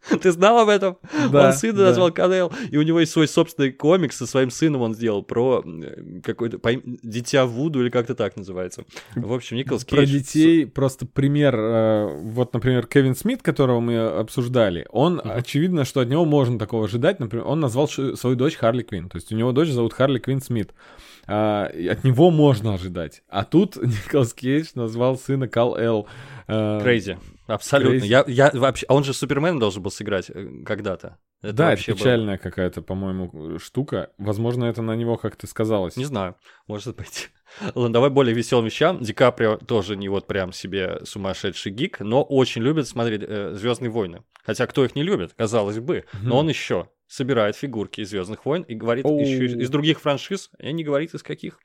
[0.22, 0.96] Ты знал об этом?
[1.30, 1.84] Да, он сына да.
[1.84, 5.62] назвал Канел, и у него есть свой собственный комикс со своим сыном он сделал про
[5.64, 6.32] э,
[6.72, 8.84] им- дитя Вуду или как-то так называется.
[9.14, 9.98] В общем, Николас Кейдж.
[10.00, 11.54] Про детей просто пример.
[11.58, 16.84] э, Вот, например, Кевин Смит, которого мы обсуждали, он, очевидно, что от него можно такого
[16.84, 17.20] ожидать.
[17.20, 19.08] Например, он назвал свою дочь Харли Квин.
[19.08, 20.72] То есть у него дочь зовут Харли Квин Смит.
[21.26, 23.22] А, от него можно ожидать.
[23.28, 26.06] А тут Николас Кейдж назвал сына Кал Эл.
[26.48, 27.18] э, Crazy.
[27.54, 28.04] Абсолютно.
[28.04, 28.86] Я, я вообще...
[28.88, 31.18] а Он же Супермен должен был сыграть э, когда-то.
[31.42, 34.10] Это Да, это вообще было- печальная какая-то, по-моему, штука.
[34.18, 35.96] Возможно, это на него как-то сказалось.
[35.96, 36.36] Не знаю,
[36.66, 37.30] может быть.
[37.74, 39.00] Ладно, давай более веселым вещам.
[39.00, 43.22] Ди Каприо тоже не вот прям себе сумасшедший гик, но очень любит смотреть
[43.58, 44.22] Звездные войны.
[44.44, 46.04] Хотя кто их не любит, казалось бы.
[46.22, 50.50] Но он еще собирает фигурки из Звездных войн и говорит еще из, из других франшиз,
[50.58, 51.58] и не говорит из каких.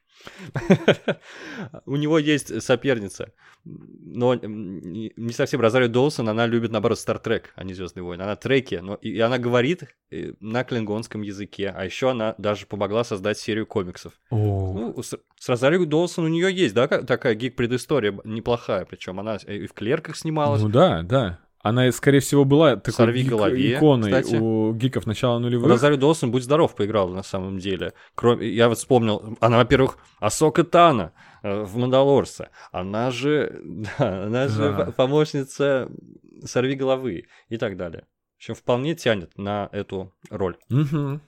[1.85, 3.31] У него есть соперница,
[3.63, 8.23] но не совсем Розарио Доусон, она любит, наоборот, Стартрек, а не Звездные войны.
[8.23, 13.03] Она треки, но и она говорит э, на клингонском языке, а еще она даже помогла
[13.05, 14.13] создать серию комиксов.
[14.73, 19.37] Ну, с, с Розарио Доусон у нее есть, да, ка- такая гик-предыстория неплохая, причем она
[19.37, 20.61] и в клерках снималась.
[20.61, 21.39] Ну да, да.
[21.61, 24.35] Она, скорее всего, была такой «Сорви гик- голове», иконой кстати.
[24.35, 25.67] у гиков начала нулевых.
[25.69, 27.93] Розарио Доусон, будь здоров, поиграла на самом деле.
[28.15, 32.49] Кроме, я вот вспомнил, она, во-первых, Асока Тана э, в Мандалорце.
[32.71, 33.59] Она же,
[33.97, 34.85] да, она же Да.
[34.85, 35.89] по- помощница
[36.45, 38.05] Сорви головы и так далее.
[38.37, 40.57] В общем, вполне тянет на эту роль.
[40.69, 41.21] Мгм.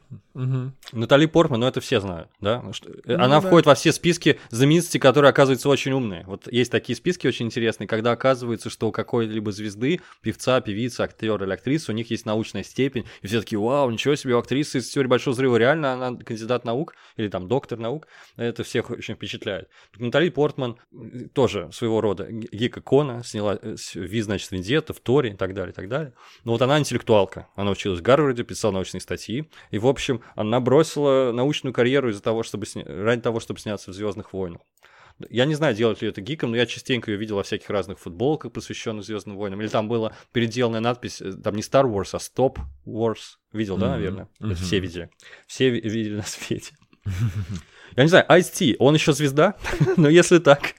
[0.93, 2.61] Натали Портман, ну это все знают, да?
[2.61, 3.47] Ну, что- Ну Она да.
[3.47, 6.23] входит во все списки знаменитостей, которые оказываются очень умные.
[6.27, 11.43] Вот есть такие списки очень интересные, когда оказывается, что у какой-либо звезды, певца, певицы, актера
[11.43, 14.77] или актрисы, у них есть научная степень, и все такие, вау, ничего себе, у актрисы
[14.77, 18.07] из теории большого взрыва, реально она кандидат наук, или там доктор наук,
[18.37, 19.67] это всех очень впечатляет.
[19.97, 20.77] Натали Портман
[21.33, 25.71] тоже своего рода г- гик-икона, сняла э, Ви, значит, Вендетта, в Торе и так далее,
[25.71, 26.13] и так далее.
[26.43, 30.59] Но вот она интеллектуалка, она училась в Гарварде, писала научные статьи, и, в общем, она
[30.59, 32.83] бросила научную карьеру из-за того, чтобы сня...
[32.85, 34.61] ради того, чтобы сняться в Звездных войнах.
[35.29, 37.99] Я не знаю, делать ли это гиком, но я частенько ее видел во всяких разных
[37.99, 39.59] футболках, посвященных Звездным войнам.
[39.59, 43.37] Или там была переделанная надпись, э, там не Star Wars, а Stop Wars.
[43.51, 44.29] Видел, да, наверное?
[44.37, 44.55] Это мгм.
[44.55, 45.09] все видели.
[45.45, 46.73] Все ви- видели на свете.
[47.99, 49.55] Я не знаю, Ice-T, он еще звезда?
[49.97, 50.75] но если так,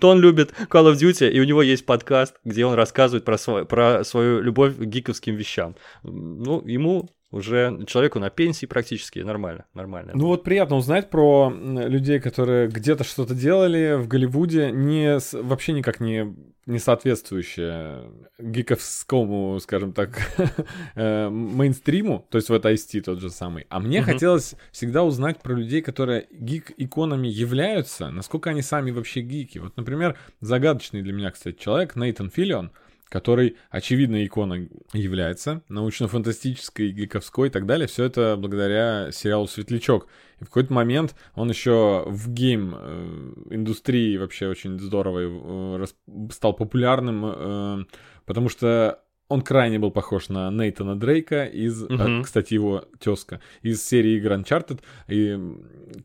[0.00, 3.38] то он любит Call of Duty, и у него есть подкаст, где он рассказывает про,
[3.38, 5.76] свой- про свою любовь к гиковским вещам.
[6.02, 10.14] Ну, ему уже человеку на пенсии практически нормально, нормально.
[10.16, 16.00] Ну вот приятно узнать про людей, которые где-то что-то делали в Голливуде, не вообще никак
[16.00, 16.34] не,
[16.66, 20.18] не соответствующее гиковскому, скажем так,
[20.94, 23.66] э, мейнстриму, то есть вот IST тот же самый.
[23.68, 24.10] А мне Мгм.
[24.12, 29.58] хотелось всегда узнать про людей, которые гик-иконами являются, насколько они сами вообще гики.
[29.58, 32.70] Вот, например, загадочный для меня, кстати, человек Нейтан Филлион,
[33.08, 37.86] который, очевидно, иконой является, научно-фантастической, гиковской и так далее.
[37.86, 40.08] Все это благодаря сериалу «Светлячок».
[40.40, 45.86] И в какой-то момент он еще в гейм-индустрии вообще очень здорово э,
[46.32, 47.84] стал популярным, э,
[48.26, 52.22] потому что он крайне был похож на Нейтана Дрейка из, Мгм.
[52.24, 54.80] кстати, его тезка, из серии игр Uncharted.
[55.08, 55.38] И,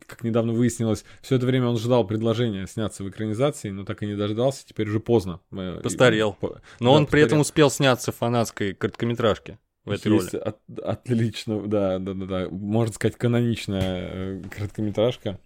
[0.06, 4.06] как недавно выяснилось, все это время он ждал предложения сняться в экранизации, но так и
[4.06, 4.66] не дождался.
[4.66, 5.40] Теперь уже поздно.
[5.52, 6.32] Э, и- Постарел.
[6.32, 7.66] по- Но да, он при этом постарел.
[7.66, 9.58] успел сняться в фанатской короткометражке
[9.90, 10.42] в этой Есть роли.
[10.42, 12.48] от- отлично, да, да, да, да.
[12.50, 15.38] Можно сказать, каноничная э, короткометражка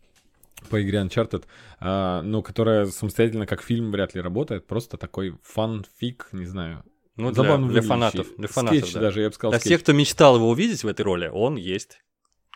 [0.70, 1.44] по игре Uncharted,
[1.80, 4.66] а, но которая самостоятельно как фильм вряд ли работает.
[4.66, 6.84] Просто такой фан-фик, не знаю.
[7.16, 8.26] Ну, для, забавно для фанатов.
[8.38, 9.00] Для фанатов, Скетч да.
[9.00, 9.70] даже, я бы сказал, Для скетч.
[9.70, 12.00] всех, кто мечтал его увидеть в этой роли, он есть.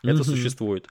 [0.03, 0.25] Это Мгм.
[0.25, 0.89] существует.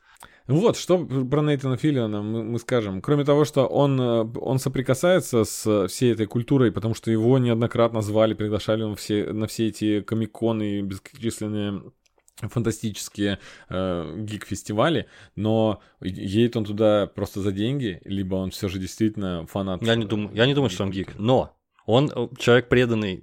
[0.48, 3.02] Вот, что про Нейтана Филлиона мы, мы скажем.
[3.02, 8.02] Кроме того, что он, э, он соприкасается с всей этой культурой, потому что его неоднократно
[8.02, 11.82] звали, приглашали на все, на все эти комиконы, бесчисленные
[12.40, 13.40] фантастические
[13.70, 19.82] э, гик-фестивали, но едет он туда просто за деньги, либо он все же действительно фанат.
[19.84, 21.18] Я не думаю, я не думаю, что он гик.
[21.18, 23.22] Но он э, человек преданный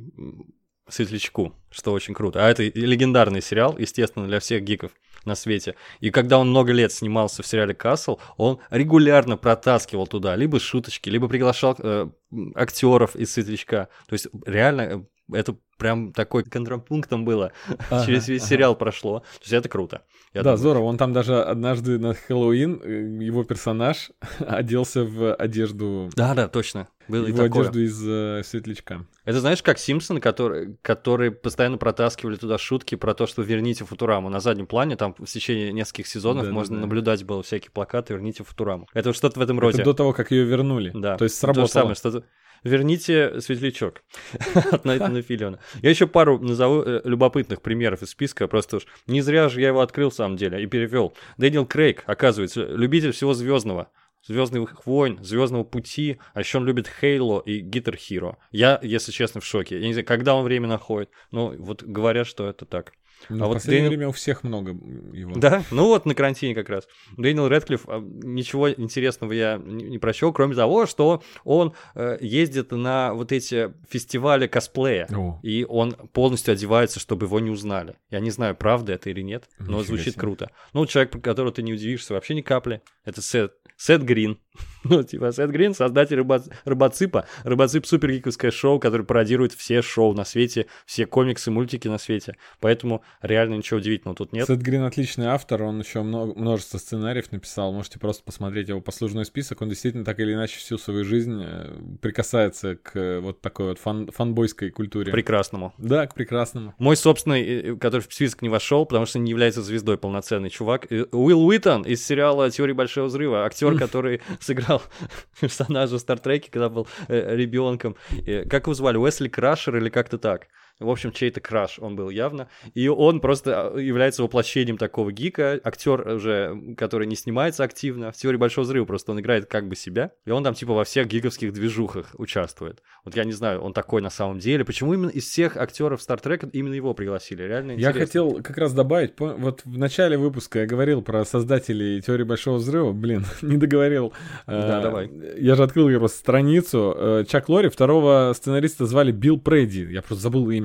[0.88, 2.44] Светлячку, что очень круто.
[2.44, 4.92] А это и легендарный сериал, естественно, для всех гиков
[5.24, 5.74] на свете.
[6.00, 11.08] И когда он много лет снимался в сериале «Касл», он регулярно протаскивал туда либо шуточки,
[11.08, 12.08] либо приглашал э,
[12.54, 13.88] актеров из «Светлячка».
[14.06, 15.00] То есть реально э,
[15.32, 17.52] это прям такой контрапунктом было.
[17.90, 18.48] Ага, Через весь ага.
[18.48, 19.20] сериал прошло.
[19.20, 20.02] То есть это круто.
[20.32, 20.58] Я да, думаю.
[20.58, 20.84] здорово.
[20.84, 26.88] Он там даже однажды на Хэллоуин, э, его персонаж оделся в одежду Да, да, точно.
[27.08, 27.62] Было его такое.
[27.62, 29.04] одежду из э, светлячка.
[29.24, 34.28] Это знаешь, как Симпсоны, которые, которые постоянно протаскивали туда шутки про то, что верните Футураму.
[34.28, 36.54] На заднем плане там в течение нескольких сезонов Да-да-да.
[36.54, 38.88] можно наблюдать было всякие плакаты «Верните Футураму».
[38.94, 39.78] Это что-то в этом роде.
[39.78, 40.90] Это до того, как ее вернули.
[40.94, 41.16] Да.
[41.16, 41.66] То есть То же сработало.
[41.66, 42.24] самое, что-то...
[42.62, 44.02] Верните светлячок
[44.72, 45.58] от Найтана Филлиона.
[45.82, 49.68] Я еще пару назову э, любопытных примеров из списка, просто уж не зря же я
[49.68, 51.14] его открыл, в самом деле, и перевел.
[51.36, 53.88] Дэниел Крейг, оказывается, любитель всего звездного.
[54.26, 58.38] Звездных войн, Звездного пути, а еще он любит Хейло и Гитар Хиро.
[58.50, 59.78] Я, если честно, в шоке.
[59.80, 61.10] Я не знаю, когда он время находит.
[61.30, 62.92] Ну, вот говорят, что это так.
[63.30, 65.32] Ну, А в вот последнее Дэниел- время у всех много его.
[65.36, 66.86] Да, ну вот на карантине как раз.
[67.16, 73.14] Дэниел Редклифф, а, ничего интересного я не, прочел, кроме того, что он э, ездит на
[73.14, 75.06] вот эти фестивали косплея.
[75.14, 75.38] О.
[75.42, 77.96] И он полностью одевается, чтобы его не узнали.
[78.10, 80.20] Я не знаю, правда это или нет, но Нифига звучит себе.
[80.20, 80.50] круто.
[80.74, 84.38] Ну, человек, которого ты не удивишься вообще ни капли, это Сет, Сет Грин.
[84.84, 87.26] Ну, типа, Сет Грин, создатель рыба- Рыбоципа.
[87.44, 92.36] Рыбоцип— супергиковское шоу, которое пародирует все шоу на свете, все комиксы, мультики на свете.
[92.60, 94.46] Поэтому реально ничего удивительного тут нет.
[94.46, 99.62] Сет Грин отличный автор, он еще множество сценариев написал, можете просто посмотреть его послужной список,
[99.62, 101.72] он действительно так или иначе всю свою жизнь э,
[102.02, 105.12] прикасается к э, вот такой вот фан- фанбойской культуре.
[105.12, 105.72] Прекрасному.
[105.78, 106.74] Да, к прекрасному.
[106.78, 110.86] Мой собственный, э, который в список не вошел, потому что не является звездой полноценный чувак,
[110.90, 114.73] Уилл Уиттон из сериала «Теория большого взрыва», актер, который сыграл
[115.40, 117.96] персонажа в Стартреке, когда был э, ребенком.
[118.26, 118.96] Э, Как его звали?
[118.96, 120.48] Уэсли Крашер или как-то так?
[120.80, 122.48] В общем, чей-то краш он был явно.
[122.74, 125.60] И он просто а, является воплощением такого гика.
[125.62, 128.10] Актер уже, который не снимается активно.
[128.10, 130.10] В теории большого взрыва просто он играет как бы себя.
[130.26, 132.82] И он там типа во всех гиковских движухах участвует.
[133.04, 134.64] Вот я не знаю, он такой на самом деле.
[134.64, 137.42] Почему именно из всех актеров Стартрека именно его пригласили?
[137.42, 138.00] Реально Я интересно.
[138.00, 142.92] хотел как раз добавить, вот в начале выпуска я говорил про создателей теории большого взрыва,
[142.92, 144.12] блин, не договорил.
[144.46, 145.10] Да, Э, давай.
[145.38, 146.94] Я же открыл раз страницу.
[146.96, 150.63] Э, Чак Лори, второго сценариста звали Билл Прейди, я просто забыл имя.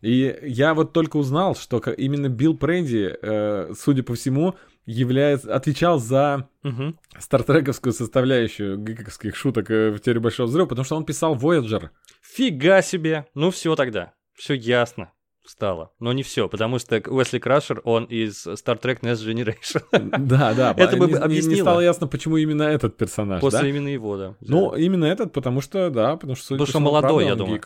[0.00, 4.54] И я вот только узнал, что именно Билл Прейди, э, судя по всему,
[4.86, 6.98] является, отвечал за Мгм.
[7.18, 11.88] стартрековскую составляющую гиковских шуток э, в теории большого взрыва, потому что он писал Voyager.
[12.22, 13.26] Фига себе!
[13.34, 14.12] Ну все тогда.
[14.34, 15.12] Все ясно
[15.46, 15.92] стало.
[16.00, 19.82] Но не все, потому что Уэсли Крашер, он из Star Trek Next Generation.
[20.18, 20.74] Да, да.
[20.76, 21.60] Это бы не- не- объяснило.
[21.62, 24.34] стало ясно, почему именно этот персонаж, После именно его, да.
[24.40, 26.54] Ну, именно этот, потому что, да, потому что...
[26.54, 27.62] Потому по что молодой, я думаю.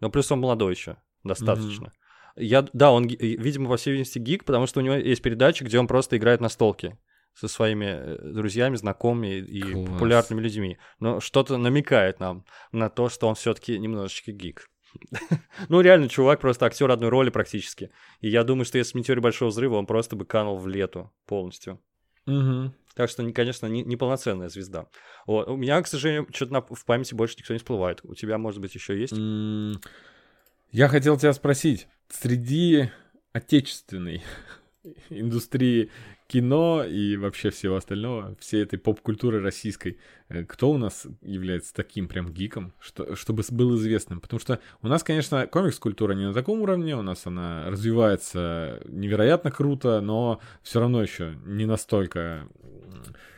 [0.00, 1.92] Но плюс он молодой еще, достаточно.
[2.36, 5.78] Я, да, он, видимо, по всей видимости, гик, потому что у него есть передача, где
[5.78, 6.98] он просто играет на столке
[7.34, 9.88] со своими э, друзьями, знакомыми и Класс.
[9.88, 10.78] популярными людьми.
[11.00, 14.68] Но что-то намекает нам на то, что он все-таки немножечко гик.
[15.68, 17.90] Ну, реально, чувак просто актер одной роли практически.
[18.20, 20.66] И я думаю, что если бы не теория большого взрыва, он просто бы канул в
[20.68, 21.80] лету полностью.
[22.26, 22.74] Мгм.
[22.94, 24.86] Так что, не- конечно, не- неполноценная звезда.
[25.26, 25.48] Вот.
[25.48, 28.00] У меня, к сожалению, что-то в памяти больше никто не всплывает.
[28.04, 29.14] У тебя, может быть, еще есть?
[30.72, 32.88] Я хотел тебя спросить, среди
[33.34, 34.22] отечественной
[35.10, 35.90] индустрии
[36.28, 39.98] кино и вообще всего остального, всей этой поп-культуры российской,
[40.30, 44.22] э, кто у нас является таким прям гиком, что, чтобы был известным?
[44.22, 49.50] Потому что у нас, конечно, комикс-культура не на таком уровне, у нас она развивается невероятно
[49.50, 52.48] круто, но все равно еще не настолько...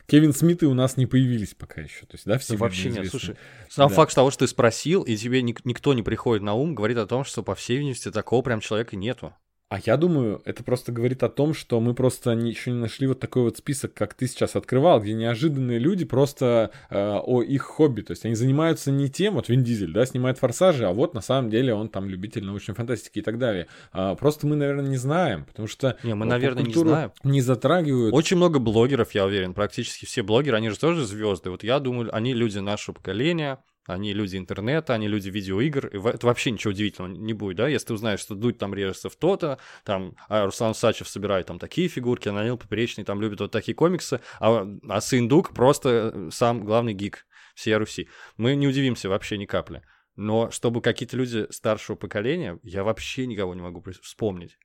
[0.07, 3.35] Кевин Смиты у нас не появились пока еще, то есть, да, все Вообще нет, слушай.
[3.69, 3.95] Сам Да.
[3.95, 7.07] факт того, что ты спросил, и тебе ник- никто не приходит на ум, говорит о
[7.07, 9.33] том, что, по всей видимости, такого прям человека нету.
[9.67, 13.19] А я думаю, это просто говорит о том, что мы просто еще не нашли вот
[13.19, 18.01] такой вот список, как ты сейчас открывал, где неожиданные люди просто э, о их хобби.
[18.01, 21.21] То есть они занимаются не тем, вот Вин Дизель, да, снимает форсажи, а вот на
[21.21, 23.65] самом деле он там любитель научной фантастики и так далее.
[23.91, 27.11] А, просто мы, наверное, не знаем, потому что Не, мы, э, наверное, не знаем.
[27.23, 28.13] Не затрагивают.
[28.13, 31.49] Очень много блогеров, я уверен, практически все блогеры, они же тоже звезды.
[31.49, 35.87] Вот я думаю, они люди нашего поколения, они люди интернета, они люди видеоигр.
[35.87, 37.67] И это вообще ничего удивительного не будет, да?
[37.67, 41.59] Если ты узнаешь, что Дудь там режется в то-то, там а Руслан Сачев собирает там
[41.59, 46.11] такие фигурки, а Данил Поперечный там любит вот такие комиксы, а, а сын Дук просто
[46.13, 48.09] э, сам главный гик всей Руси.
[48.37, 49.83] Мы не удивимся вообще ни капли.
[50.15, 54.57] Но чтобы какие-то люди старшего поколения, я вообще никого не могу вспомнить.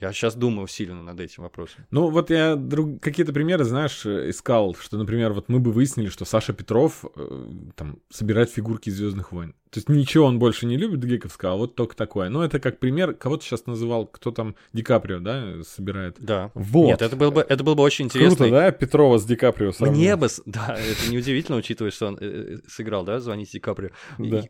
[0.00, 1.86] Я сейчас думаю усиленно над этим вопросом.
[1.90, 3.00] Ну, вот я друг...
[3.00, 8.00] какие-то примеры, знаешь, искал, что, например, вот мы бы выяснили, что Саша Петров э, там
[8.10, 9.54] собирает фигурки из Звездных войн.
[9.70, 12.28] То есть ничего он больше не любит гиковского, а вот только такое.
[12.28, 16.16] Ну, это как пример, кого ты сейчас называл, кто там Ди Каприо, да, собирает.
[16.18, 16.50] Да.
[16.54, 16.86] Вот.
[16.86, 18.36] Нет, это было бы, это было бы очень интересно.
[18.36, 19.96] Круто, да, Петрова с Ди Каприо сравнил?
[19.96, 23.90] Мне бы, да, это неудивительно, учитывая, что он э, э, сыграл, да, звоните Ди Каприо.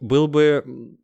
[0.00, 0.96] Был бы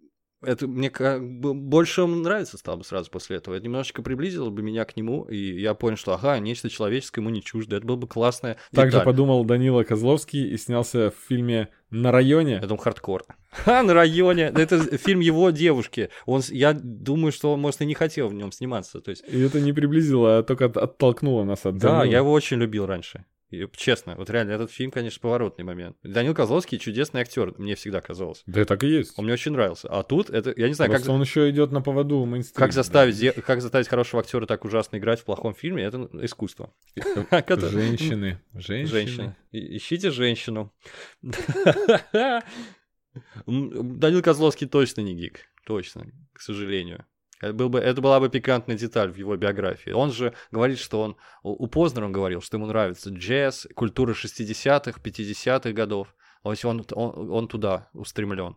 [0.42, 3.54] это мне как бы больше он нравится стало бы сразу после этого.
[3.54, 7.30] Это немножечко приблизило бы меня к нему, и я понял, что ага, нечто человеческое ему
[7.30, 7.76] не чуждо.
[7.76, 8.56] Это было бы классное.
[8.74, 12.58] Также подумал Данила Козловский и снялся в фильме «На районе».
[12.60, 13.24] Я думал, хардкор.
[13.66, 14.44] А, на районе.
[14.44, 16.10] Это фильм его девушки.
[16.24, 19.00] Он, я думаю, что он, может, и не хотел в нем сниматься.
[19.00, 19.24] То есть...
[19.28, 23.24] И это не приблизило, а только оттолкнуло нас от Да, я его очень любил раньше.
[23.50, 25.96] И, честно, вот реально, этот фильм, конечно, поворотный момент.
[26.02, 28.42] Данил Козловский чудесный актер, мне всегда казалось.
[28.46, 29.14] Да, так и есть.
[29.16, 29.88] Он мне очень нравился.
[29.88, 31.14] А тут это, я не знаю, Просто как...
[31.16, 32.66] он еще идет на поводу мейнстрима.
[32.66, 33.42] Как заставить, да.
[33.42, 36.72] как заставить хорошего актера так ужасно играть в плохом фильме, это искусство.
[36.94, 38.40] Женщины.
[38.54, 38.86] Женщины.
[38.86, 39.36] Женщины.
[39.50, 40.72] Ищите женщину.
[43.46, 45.40] Данил Козловский точно не гик.
[45.66, 47.04] Точно, к сожалению.
[47.40, 49.90] Это, был бы, это была бы пикантная деталь в его биографии.
[49.90, 51.16] Он же говорит, что он...
[51.42, 56.14] У Познера он говорил, что ему нравится джаз, культура 60-х, 50-х годов.
[56.42, 58.56] То есть он, он, он туда устремлен.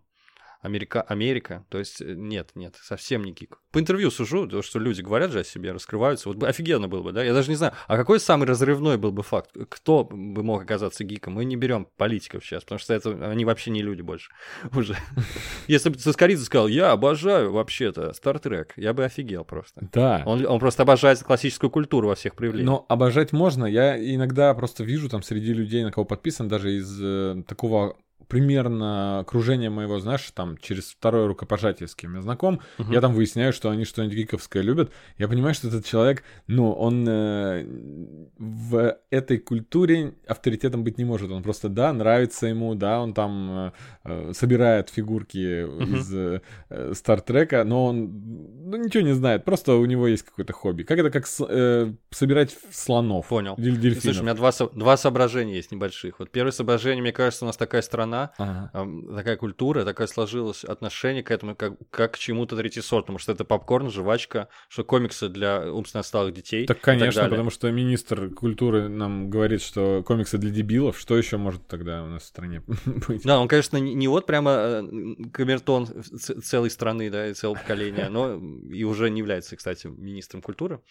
[0.63, 3.59] Америка, Америка, то есть э, нет, нет, совсем не гик.
[3.71, 7.11] По интервью сужу, то, что люди говорят же о себе, раскрываются, вот офигенно было бы,
[7.11, 10.63] да, я даже не знаю, а какой самый разрывной был бы факт, кто бы мог
[10.63, 14.31] оказаться гиком, мы не берем политиков сейчас, потому что это, они вообще не люди больше
[14.75, 14.95] уже.
[15.67, 19.89] Если бы Соскоридзе сказал, я обожаю вообще-то Стартрек, я бы офигел просто.
[19.91, 20.23] Да.
[20.25, 22.69] Он, он просто обожает классическую культуру во всех проявлениях.
[22.69, 26.97] Но обожать можно, я иногда просто вижу там среди людей, на кого подписан, даже из
[27.01, 27.97] э, такого
[28.33, 32.91] примерно окружение моего, знаешь, там через второе рукопожатие, с кем я знаком, uh-huh.
[32.91, 34.91] я там выясняю, что они что-нибудь гиковское любят.
[35.19, 37.63] Я понимаю, что этот человек, ну, он э,
[38.39, 41.29] в этой культуре авторитетом быть не может.
[41.29, 43.71] Он просто, да, нравится ему, да, он там э,
[44.05, 45.97] э собирает фигурки uh-huh.
[45.99, 48.09] из э, Стартрека, но он
[48.65, 50.81] ну, ничего не знает, просто у него есть какое-то хобби.
[50.81, 53.27] Как это, как с, э, собирать слонов.
[53.27, 53.53] Понял.
[53.57, 54.01] Дельфинов.
[54.01, 56.17] Слушай, у меня два, два соображения есть небольших.
[56.17, 58.87] Вот первое соображение, мне кажется, у нас такая страна, ага.
[59.15, 63.89] такая культура, такая сложилось отношение к этому, как, как к чему-то третьесортному, что это попкорн,
[63.89, 66.65] жвачка, что комиксы для умственно отсталых детей.
[66.65, 71.37] Так, конечно, так потому что министр культуры нам говорит, что комиксы для дебилов, что еще
[71.37, 73.23] может тогда у нас в стране быть?
[73.23, 74.83] Да, он, конечно, не, не вот прямо э,
[75.31, 78.39] камертон целой страны, да, и целого поколения, но
[78.71, 80.81] и уже не является, кстати, министром культуры.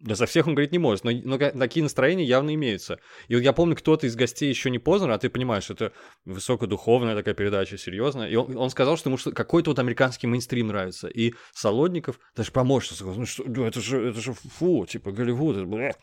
[0.00, 2.98] Да за всех он говорить не может, но, но такие настроения явно имеются.
[3.28, 5.92] И вот я помню, кто-то из гостей еще не Познер, а ты понимаешь, это
[6.24, 8.30] высокодуховная такая передача, серьезная.
[8.30, 11.08] И он, он сказал, что ему что, какой-то вот американский мейнстрим нравится.
[11.08, 15.56] И Солодников даже сказал, ну что, ну это же, это же фу, типа Голливуд.
[15.58, 15.98] Это...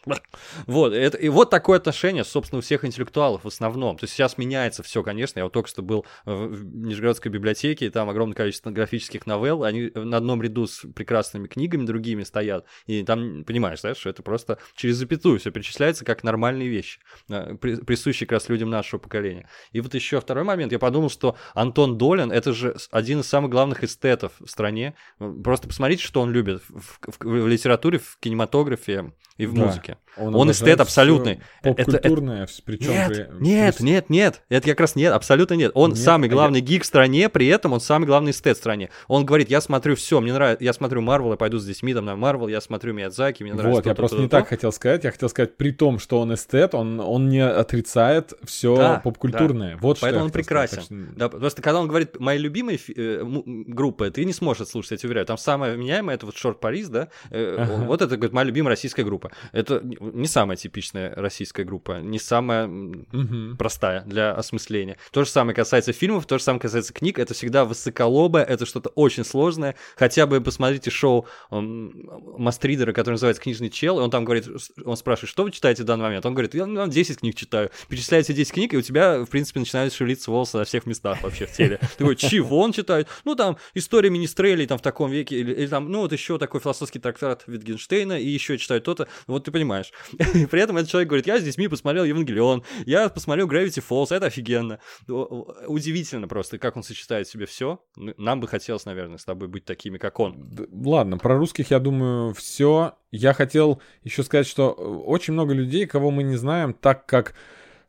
[0.67, 3.97] Вот, это, и вот такое отношение, собственно, у всех интеллектуалов в основном.
[3.97, 5.39] То есть сейчас меняется все, конечно.
[5.39, 9.91] Я вот только что был в Нижегородской библиотеке, и там огромное количество графических новелл, они
[9.95, 12.65] на одном ряду с прекрасными книгами другими стоят.
[12.85, 17.55] И там, понимаешь, представляешь, что это просто через запятую все перечисляется как нормальные вещи, э,
[17.55, 19.47] присущие как раз людям нашего поколения.
[19.71, 23.51] И вот еще второй момент, я подумал, что Антон Долин, это же один из самых
[23.51, 24.95] главных эстетов в стране.
[25.43, 29.65] Просто посмотрите, что он любит в, в, в литературе, в кинематографе и в да.
[29.65, 29.97] музыке.
[30.17, 31.41] Он, он эстет абсолютный.
[31.61, 33.43] Поп-культурное, это, причем нет, при...
[33.43, 35.71] нет, нет, нет, это как раз нет, абсолютно нет.
[35.75, 38.59] Он нет, самый главный а гик в стране, при этом он самый главный эстет в
[38.59, 38.89] стране.
[39.07, 42.05] Он говорит, я смотрю все, мне нравится, я смотрю Марвел, я пойду с детьми там
[42.05, 43.76] на Марвел, я смотрю Миядзаки, мне нравится.
[43.77, 46.75] Вот, я просто не так хотел сказать, я хотел сказать, при том, что он эстет,
[46.75, 49.73] он, он не отрицает все да, поп-культурное.
[49.73, 49.79] Да.
[49.81, 50.81] Вот Поэтому он прекрасен.
[50.81, 54.97] Сказать, да, просто когда он говорит, мои любимые э, группы, ты не сможешь слушать, я
[54.97, 55.25] тебе уверяю.
[55.25, 57.85] Там самая вменяемая, это вот Шорт Парис, да, э, ага.
[57.85, 59.31] вот это, говорит, моя любимая российская группа.
[59.51, 63.55] Это не самая типичная российская группа, не самая угу.
[63.57, 64.97] простая для осмысления.
[65.11, 67.19] То же самое касается фильмов, то же самое касается книг.
[67.19, 69.75] Это всегда высоколобое, это что-то очень сложное.
[69.95, 74.47] Хотя бы посмотрите шоу Мастридера, которое называется «Книжный чел», и он там говорит,
[74.83, 76.25] он спрашивает, что вы читаете в данный момент?
[76.25, 77.69] Он говорит, я ну, 10 книг читаю.
[77.89, 81.45] Перечисляете 10 книг, и у тебя, в принципе, начинают шевелиться волосы на всех местах вообще
[81.45, 81.79] в теле.
[81.97, 83.07] Ты говоришь, чего он читает?
[83.25, 86.59] Ну, там, история Министрелей там в таком веке, или, или там, ну, вот еще такой
[86.59, 89.07] философский трактат Витгенштейна, и еще читаю то-то.
[89.27, 89.91] Вот ты понимаешь.
[90.33, 94.15] И при этом этот человек говорит, я с детьми посмотрел Евангелион, я посмотрел Gravity Falls,
[94.15, 94.79] это офигенно.
[95.07, 97.81] Удивительно просто, как он сочетает в себе все.
[97.95, 100.49] Нам бы хотелось, наверное, с тобой быть такими, как он.
[100.71, 102.95] Ладно, про русских, я думаю, все.
[103.11, 107.35] Я хотел еще сказать, что э, очень много людей, кого мы не знаем, так как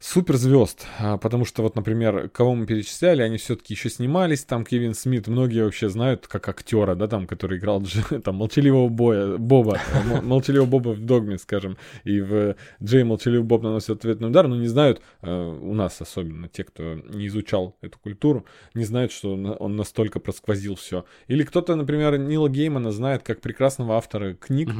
[0.00, 4.94] суперзвезд, а, потому что вот, например, кого мы перечисляли, они все-таки еще снимались, там Кевин
[4.94, 7.82] Смит, многие вообще знают как актера, да, там, который играл
[8.24, 9.80] там молчаливого боя, Боба,
[10.22, 14.68] молчаливого Боба в Догме, скажем, и в Джей молчаливый Боб наносит ответный удар, но не
[14.68, 19.76] знают, э, у нас особенно те, кто не изучал эту культуру, не знают, что он
[19.76, 21.06] настолько просквозил все.
[21.26, 24.70] Или кто-то, например, Нила Геймана знает как прекрасного автора книг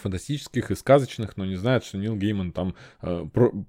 [0.00, 3.24] фантастических и сказочных, но не знает, что Нил Гейман там э,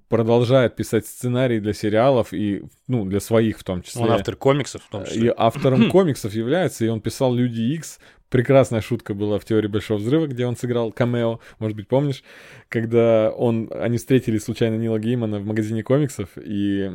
[0.08, 4.02] продолжает писать писать сценарии для сериалов и, ну, для своих в том числе.
[4.02, 5.34] Он автор комиксов в том И числе.
[5.36, 7.98] автором комиксов является, и он писал Люди Икс.
[8.28, 12.24] Прекрасная шутка была в теории Большого Взрыва, где он сыграл камео, может быть, помнишь,
[12.68, 16.90] когда он, они встретили случайно Нила Геймана в магазине комиксов, и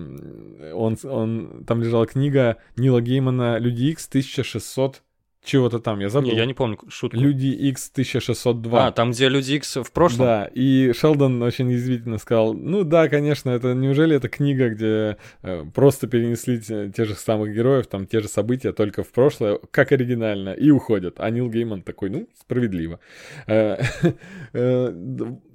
[0.74, 5.02] он, он, там лежала книга Нила Геймана Люди Икс 1600
[5.44, 6.30] чего-то там, я забыл.
[6.30, 7.18] Не, я не помню шутку.
[7.18, 8.88] Люди X 1602.
[8.88, 10.26] А, там, где Люди Икс в прошлом?
[10.26, 15.66] Да, и Шелдон очень язвительно сказал, ну да, конечно, это неужели это книга, где э,
[15.74, 19.92] просто перенесли те, те же самых героев, там те же события, только в прошлое, как
[19.92, 21.16] оригинально, и уходят.
[21.18, 23.00] А Нил Гейман такой, ну, справедливо.
[23.48, 23.82] Э,
[24.54, 24.94] э,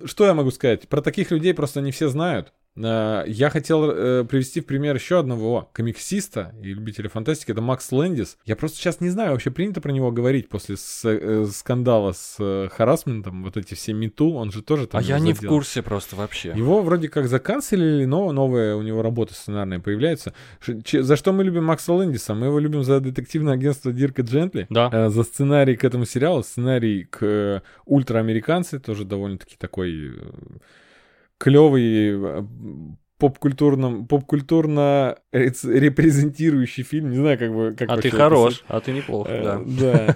[0.04, 0.88] Что я могу сказать?
[0.88, 2.52] Про таких людей просто не все знают.
[2.76, 7.90] Э, Я хотел э, привести в пример еще одного комиксиста и любителя фантастики, это Макс
[7.92, 8.38] Лэндис.
[8.44, 13.44] Я просто сейчас не знаю, вообще принято про него говорить после э, скандала с харасментом,
[13.44, 14.98] вот эти все мету, он же тоже там...
[15.00, 16.50] А я не в курсе просто вообще.
[16.56, 20.34] Его вроде как заканцелили, но новая у него работа сценарная появляется.
[20.60, 22.34] Ш- че- За что мы любим Макса Лэндиса?
[22.34, 24.66] Мы его любим за детективное агентство Дирка Джентли.
[24.70, 25.10] Да.
[25.10, 30.14] За сценарий к этому сериалу, сценарий к ультраамериканцы, тоже довольно-таки такой
[31.38, 32.46] клевый
[33.18, 37.10] попкультурном, попкультурно репрезентирующий фильм.
[37.10, 37.74] Не знаю, как бы...
[37.76, 39.62] Как А ты хорош, а ты неплох, Э, да.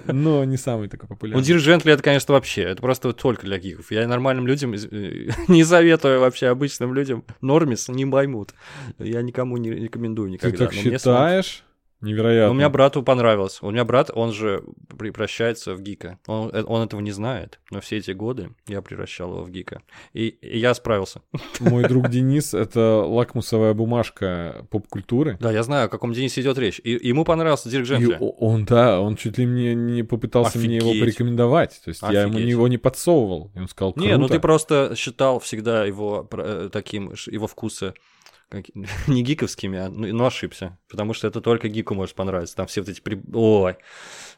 [0.03, 1.43] Да, но не самый такой Ну, популярный.
[1.43, 2.61] Дир Джентли это, конечно, вообще.
[2.63, 3.91] Это просто только для гиков.
[3.91, 4.77] Я нормальным людям э,
[5.47, 7.23] не советую вообще обычным людям.
[7.41, 8.53] Нормис не поймут.
[8.99, 10.65] Я никому не рекомендую Ты никогда.
[10.67, 11.63] так Но мне считаешь?
[12.01, 12.47] Невероятно.
[12.47, 13.59] Ну, у меня брату понравилось.
[13.61, 14.63] У меня брат, он же
[14.97, 16.17] превращается в гика.
[16.25, 19.83] Он, э, он этого не знает, но все эти годы я превращал его в гика.
[20.13, 21.21] И, и я справился.
[21.59, 25.37] Мой друг Денис— это лакмусовая бумажка поп-культуры.
[25.39, 26.81] Да, я знаю, о каком Денисе идет речь.
[26.83, 28.17] И ему понравился Дирк Джентли.
[28.19, 31.81] он, да, он чуть ли мне не попытался мне его порекомендовать.
[31.83, 33.51] То есть я ему его не подсовывал.
[33.55, 34.07] И он сказал, круто.
[34.07, 37.93] Не, ну ты просто считал всегда его э, таким, его вкусы
[38.51, 38.65] как-
[39.07, 40.77] не гиковскими, а, ну, ну, ошибся.
[40.89, 42.55] Потому что это только гику может понравиться.
[42.55, 43.01] Там все вот эти...
[43.01, 43.77] при- Ой,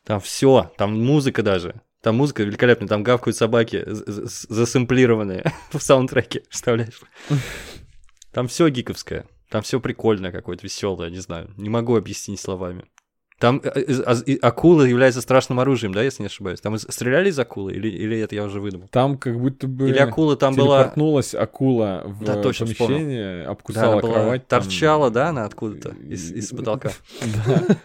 [0.06, 1.82] там все, там музыка даже.
[2.02, 7.02] Там музыка великолепная, там гавкают собаки, засэмплированные в саундтреке, представляешь?
[8.32, 9.26] Там все гиковское.
[9.50, 11.54] Там все прикольное какое-то, веселое, не знаю.
[11.58, 12.86] Не могу объяснить словами.
[13.44, 16.62] Там э, а- акула является страшным оружием, да, если не ошибаюсь?
[16.62, 18.88] Там стреляли из акулы или, или это я уже выдумал?
[18.90, 20.94] Там как будто бы Или акула там была...
[21.34, 24.48] акула в Да, точно помещение, Да, обкусала была- кровать.
[24.48, 24.62] там.
[24.64, 26.92] торчала, да, она откуда-то из, из потолка.
[27.46, 27.76] Да.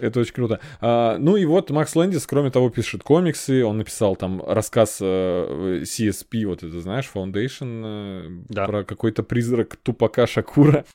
[0.00, 0.60] Это очень круто.
[0.80, 3.64] А, ну и вот Макс Лэндис, кроме того, пишет комиксы.
[3.64, 8.66] Он написал там рассказ э, CSP, вот это знаешь, Foundation, э, Да.
[8.66, 10.84] про какой-то призрак тупака Шакура.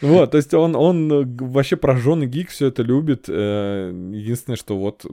[0.00, 3.24] Вот, то есть он, он э, вообще прожженный гик, все это любит.
[3.28, 5.04] Э, Единственное, что вот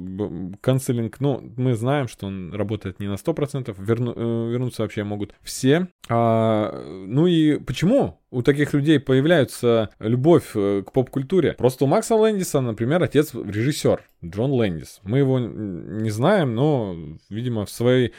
[0.61, 5.33] канцелинг, ну, мы знаем, что он работает не на 100%, верну- э, вернуться вообще могут
[5.43, 5.87] все.
[6.09, 11.53] А, ну и почему у таких людей появляется любовь э, к поп-культуре?
[11.53, 15.01] Просто у Макса Лэндиса, например, отец режиссер Джон Лэндис.
[15.03, 16.95] Мы его не знаем, но,
[17.29, 18.13] видимо, в, своей,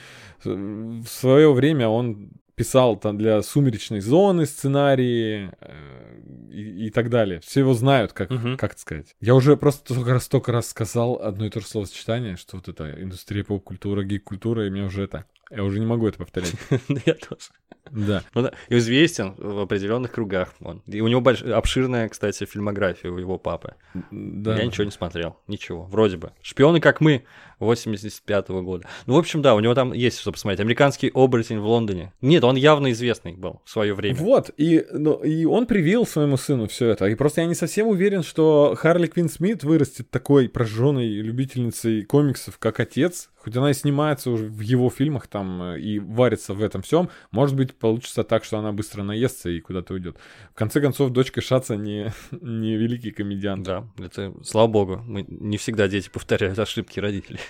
[0.45, 7.41] в свое время он писал там для «Сумеречной зоны» сценарии э, и, и так далее.
[7.41, 8.59] Все его знают, как, Мгм.
[8.59, 9.17] как сказать.
[9.21, 12.69] Я уже просто столько раз, столько раз сказал одно и то же словосочетание, что вот
[12.69, 15.25] это индустрия поп-культура, гик-культура, и мне уже это...
[15.55, 16.55] Я уже не могу это повторять.
[16.89, 17.51] Да, я тоже.
[17.91, 18.23] Да.
[18.35, 20.55] Ну да, известен в определенных кругах.
[20.61, 20.83] Он.
[20.87, 21.43] И у него больш...
[21.43, 23.75] обширная, кстати, фильмография у его папы.
[24.11, 24.57] Да.
[24.57, 26.33] Я ничего не смотрел, ничего, вроде бы.
[26.41, 27.25] «Шпионы, как мы»,
[27.67, 28.89] 85 года.
[29.07, 30.61] Ну, в общем, да, у него там есть что посмотреть.
[30.61, 32.13] «Американский оборотень в Лондоне».
[32.21, 34.17] Нет, он явно известный был в свое время.
[34.17, 37.07] Вот, и, ну, и он привил своему сыну все это.
[37.07, 42.59] И просто я не совсем уверен, что Харли Квин Смит вырастет такой прожженной любительницей комиксов,
[42.59, 43.31] как отец.
[43.43, 47.11] Хоть она и снимается уже в его фильмах там э, и варится в этом всем,
[47.33, 50.17] может быть, получится так, что она быстро наестся и куда-то уйдет.
[50.53, 53.65] В конце концов, дочка Шаца не, не великий комедиант.
[53.65, 57.41] Да, это, слава богу, мы, не всегда дети повторяют ошибки родителей.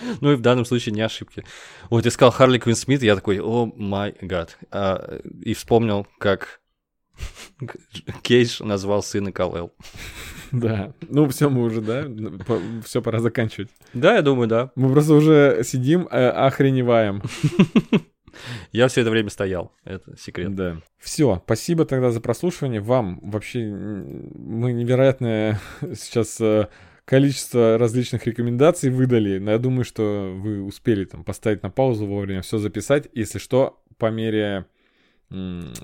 [0.20, 1.44] Ну и в данном случае не ошибки.
[1.90, 4.58] Вот ты сказал Харли Квин Смит, я такой, о май гад.
[4.70, 6.60] А, И вспомнил, как
[8.22, 9.72] Кейдж назвал сына Калел.
[10.52, 10.92] Да.
[11.08, 12.04] Ну, все, мы уже, да,
[12.84, 13.68] все, пора заканчивать.
[13.92, 14.70] Да, я думаю, да.
[14.76, 17.20] Мы просто уже сидим, э, охреневаем.
[18.70, 20.54] Я все это время стоял, это секрет.
[20.54, 20.76] Да.
[20.98, 22.80] Все, спасибо тогда за прослушивание.
[22.80, 26.68] Вам вообще мы невероятное сейчас э,
[27.06, 29.38] количество различных рекомендаций выдали.
[29.38, 33.08] Но я думаю, что вы успели там поставить на паузу вовремя, все записать.
[33.14, 34.66] Если что, по мере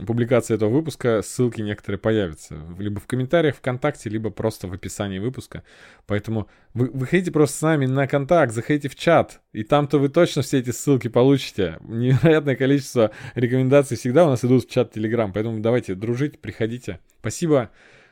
[0.07, 2.63] публикации этого выпуска ссылки некоторые появятся.
[2.79, 5.65] Либо в комментариях ВКонтакте, либо просто в описании выпуска.
[6.07, 10.43] Поэтому вы, выходите просто с нами на контакт, заходите в чат, и там-то вы точно
[10.43, 11.79] все эти ссылки получите.
[11.81, 17.01] Невероятное количество рекомендаций всегда у нас идут в чат Телеграм, поэтому давайте дружить, приходите.
[17.19, 17.71] Спасибо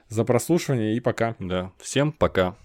[0.08, 1.36] за прослушивание и пока.
[1.38, 2.56] Да, всем пока.